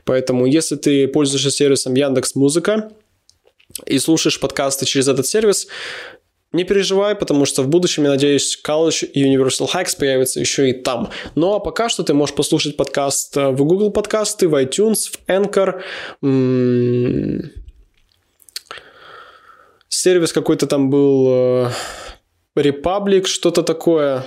Поэтому, 0.06 0.46
если 0.46 0.78
ты 0.78 1.08
пользуешься 1.10 1.52
сервисом 1.52 1.96
Яндекс 1.96 2.36
Музыка, 2.36 2.92
и 3.86 4.00
слушаешь 4.00 4.40
подкасты 4.40 4.86
через 4.86 5.08
этот 5.08 5.28
сервис, 5.28 5.68
не 6.54 6.64
переживай, 6.64 7.16
потому 7.16 7.46
что 7.46 7.62
в 7.64 7.68
будущем, 7.68 8.04
я 8.04 8.10
надеюсь, 8.10 8.60
College 8.66 9.06
и 9.06 9.24
Universal 9.24 9.70
Hacks 9.74 9.98
появятся 9.98 10.40
еще 10.40 10.70
и 10.70 10.74
там. 10.74 11.10
Ну 11.36 11.54
а 11.54 11.60
пока 11.60 11.90
что 11.90 12.04
ты 12.04 12.14
можешь 12.14 12.36
послушать 12.36 12.78
подкаст 12.78 13.36
э, 13.36 13.50
в 13.50 13.64
Google 13.64 13.92
подкасты, 13.92 14.48
в 14.48 14.56
iTunes, 14.56 15.10
в 15.10 15.30
Anchor. 15.30 15.82
М-м- 16.22 17.52
сервис 19.90 20.32
какой-то 20.32 20.68
там 20.68 20.90
был 20.90 21.28
э, 21.30 21.70
Republic, 22.56 23.26
что-то 23.26 23.64
такое. 23.64 24.24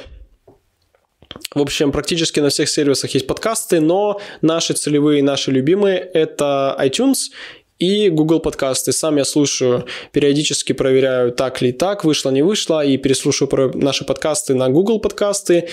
В 1.54 1.60
общем, 1.60 1.92
практически 1.92 2.40
на 2.40 2.48
всех 2.48 2.68
сервисах 2.68 3.14
есть 3.14 3.26
подкасты, 3.26 3.80
но 3.80 4.20
наши 4.42 4.74
целевые, 4.74 5.22
наши 5.22 5.50
любимые– 5.50 5.98
это 6.14 6.76
iTunes 6.78 7.30
и 7.80 8.10
Google 8.10 8.40
подкасты. 8.40 8.92
Сам 8.92 9.16
я 9.16 9.24
слушаю, 9.24 9.86
периодически 10.12 10.72
проверяю, 10.72 11.32
так 11.32 11.62
ли 11.62 11.72
так, 11.72 12.04
вышло, 12.04 12.30
не 12.30 12.42
вышло, 12.42 12.84
и 12.84 12.96
переслушиваю 12.98 13.72
наши 13.74 14.04
подкасты 14.04 14.54
на 14.54 14.68
Google 14.68 15.00
подкасты. 15.00 15.68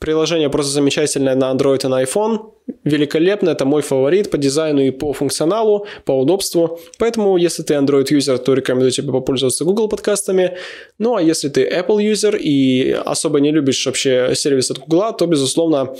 Приложение 0.00 0.48
просто 0.48 0.72
замечательное 0.72 1.34
на 1.34 1.52
Android 1.52 1.84
и 1.84 1.88
на 1.88 2.02
iPhone. 2.02 2.52
Великолепно, 2.84 3.50
это 3.50 3.64
мой 3.64 3.82
фаворит 3.82 4.30
по 4.30 4.38
дизайну 4.38 4.80
и 4.80 4.90
по 4.90 5.12
функционалу, 5.12 5.86
по 6.04 6.12
удобству. 6.12 6.80
Поэтому, 6.98 7.36
если 7.36 7.62
ты 7.62 7.74
Android-юзер, 7.74 8.38
то 8.38 8.54
рекомендую 8.54 8.90
тебе 8.90 9.12
попользоваться 9.12 9.64
Google 9.64 9.88
подкастами. 9.88 10.56
Ну, 10.98 11.16
а 11.16 11.22
если 11.22 11.48
ты 11.48 11.66
Apple-юзер 11.68 12.36
и 12.36 12.90
особо 12.92 13.40
не 13.40 13.50
любишь 13.50 13.86
вообще 13.86 14.32
сервис 14.34 14.70
от 14.70 14.78
Google, 14.78 15.16
то, 15.16 15.26
безусловно, 15.26 15.94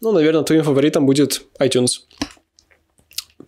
ну, 0.00 0.12
наверное, 0.12 0.42
твоим 0.42 0.64
фаворитом 0.64 1.06
будет 1.06 1.42
iTunes 1.60 2.00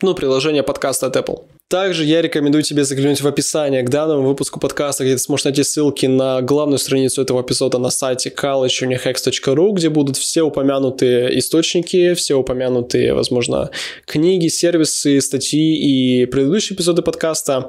ну, 0.03 0.15
приложение 0.15 0.63
подкаста 0.63 1.07
от 1.07 1.17
Apple. 1.17 1.58
Также 1.69 2.05
я 2.05 2.23
рекомендую 2.23 2.63
тебе 2.63 2.83
заглянуть 2.83 3.21
в 3.21 3.27
описание 3.27 3.83
к 3.83 3.91
данному 3.91 4.27
выпуску 4.27 4.59
подкаста, 4.59 5.05
где 5.05 5.13
ты 5.13 5.19
сможешь 5.19 5.45
найти 5.45 5.63
ссылки 5.63 6.07
на 6.07 6.41
главную 6.41 6.79
страницу 6.79 7.21
этого 7.21 7.43
эпизода 7.43 7.77
на 7.77 7.91
сайте 7.91 8.31
collegeunihex.ru, 8.31 9.73
где 9.73 9.91
будут 9.91 10.17
все 10.17 10.41
упомянутые 10.41 11.39
источники, 11.39 12.15
все 12.15 12.37
упомянутые, 12.37 13.13
возможно, 13.13 13.71
книги, 14.07 14.49
сервисы, 14.49 15.21
статьи 15.21 16.23
и 16.23 16.25
предыдущие 16.25 16.75
эпизоды 16.75 17.03
подкаста. 17.03 17.69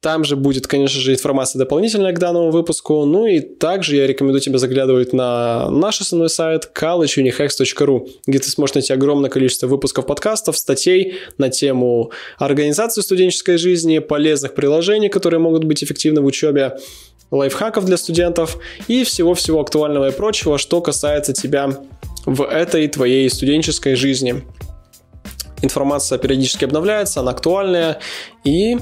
Там 0.00 0.24
же 0.24 0.34
будет, 0.34 0.66
конечно 0.66 0.98
же, 0.98 1.12
информация 1.12 1.60
дополнительная 1.60 2.12
к 2.12 2.18
данному 2.18 2.50
выпуску. 2.50 3.04
Ну 3.04 3.26
и 3.26 3.38
также 3.38 3.94
я 3.94 4.08
рекомендую 4.08 4.40
тебе 4.40 4.58
заглядывать 4.58 5.12
на 5.12 5.70
наш 5.70 6.00
основной 6.00 6.30
сайт 6.30 6.68
collegeunihex.ru, 6.74 8.08
где 8.26 8.38
ты 8.40 8.48
сможешь 8.50 8.74
найти 8.74 8.92
огромное 8.92 9.30
количество 9.30 9.68
выпусков 9.68 10.06
подкастов, 10.06 10.58
статей 10.58 11.14
на 11.38 11.48
тему 11.48 12.10
организации 12.38 13.02
студентов, 13.02 13.19
студенческой 13.20 13.58
жизни, 13.58 13.98
полезных 13.98 14.54
приложений, 14.54 15.10
которые 15.10 15.40
могут 15.40 15.64
быть 15.64 15.84
эффективны 15.84 16.22
в 16.22 16.24
учебе, 16.24 16.78
лайфхаков 17.30 17.84
для 17.84 17.98
студентов 17.98 18.56
и 18.88 19.04
всего-всего 19.04 19.60
актуального 19.60 20.08
и 20.08 20.12
прочего, 20.12 20.56
что 20.56 20.80
касается 20.80 21.34
тебя 21.34 21.68
в 22.24 22.42
этой 22.42 22.88
твоей 22.88 23.28
студенческой 23.28 23.94
жизни. 23.94 24.42
Информация 25.60 26.18
периодически 26.18 26.64
обновляется, 26.64 27.20
она 27.20 27.32
актуальная 27.32 27.98
и 28.42 28.78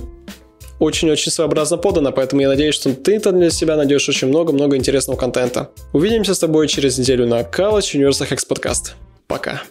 очень-очень 0.79 1.33
своеобразно 1.33 1.77
подана, 1.77 2.13
поэтому 2.13 2.41
я 2.41 2.49
надеюсь, 2.49 2.77
что 2.77 2.95
ты 2.95 3.19
для 3.19 3.51
себя 3.51 3.77
найдешь 3.77 4.09
очень 4.09 4.29
много-много 4.29 4.77
интересного 4.77 5.19
контента. 5.19 5.71
Увидимся 5.93 6.35
с 6.35 6.39
тобой 6.39 6.69
через 6.69 6.97
неделю 6.97 7.27
на 7.27 7.41
College 7.41 7.97
Universal 7.97 8.31
Hex 8.31 8.47
Podcast. 8.49 8.93
Пока. 9.27 9.63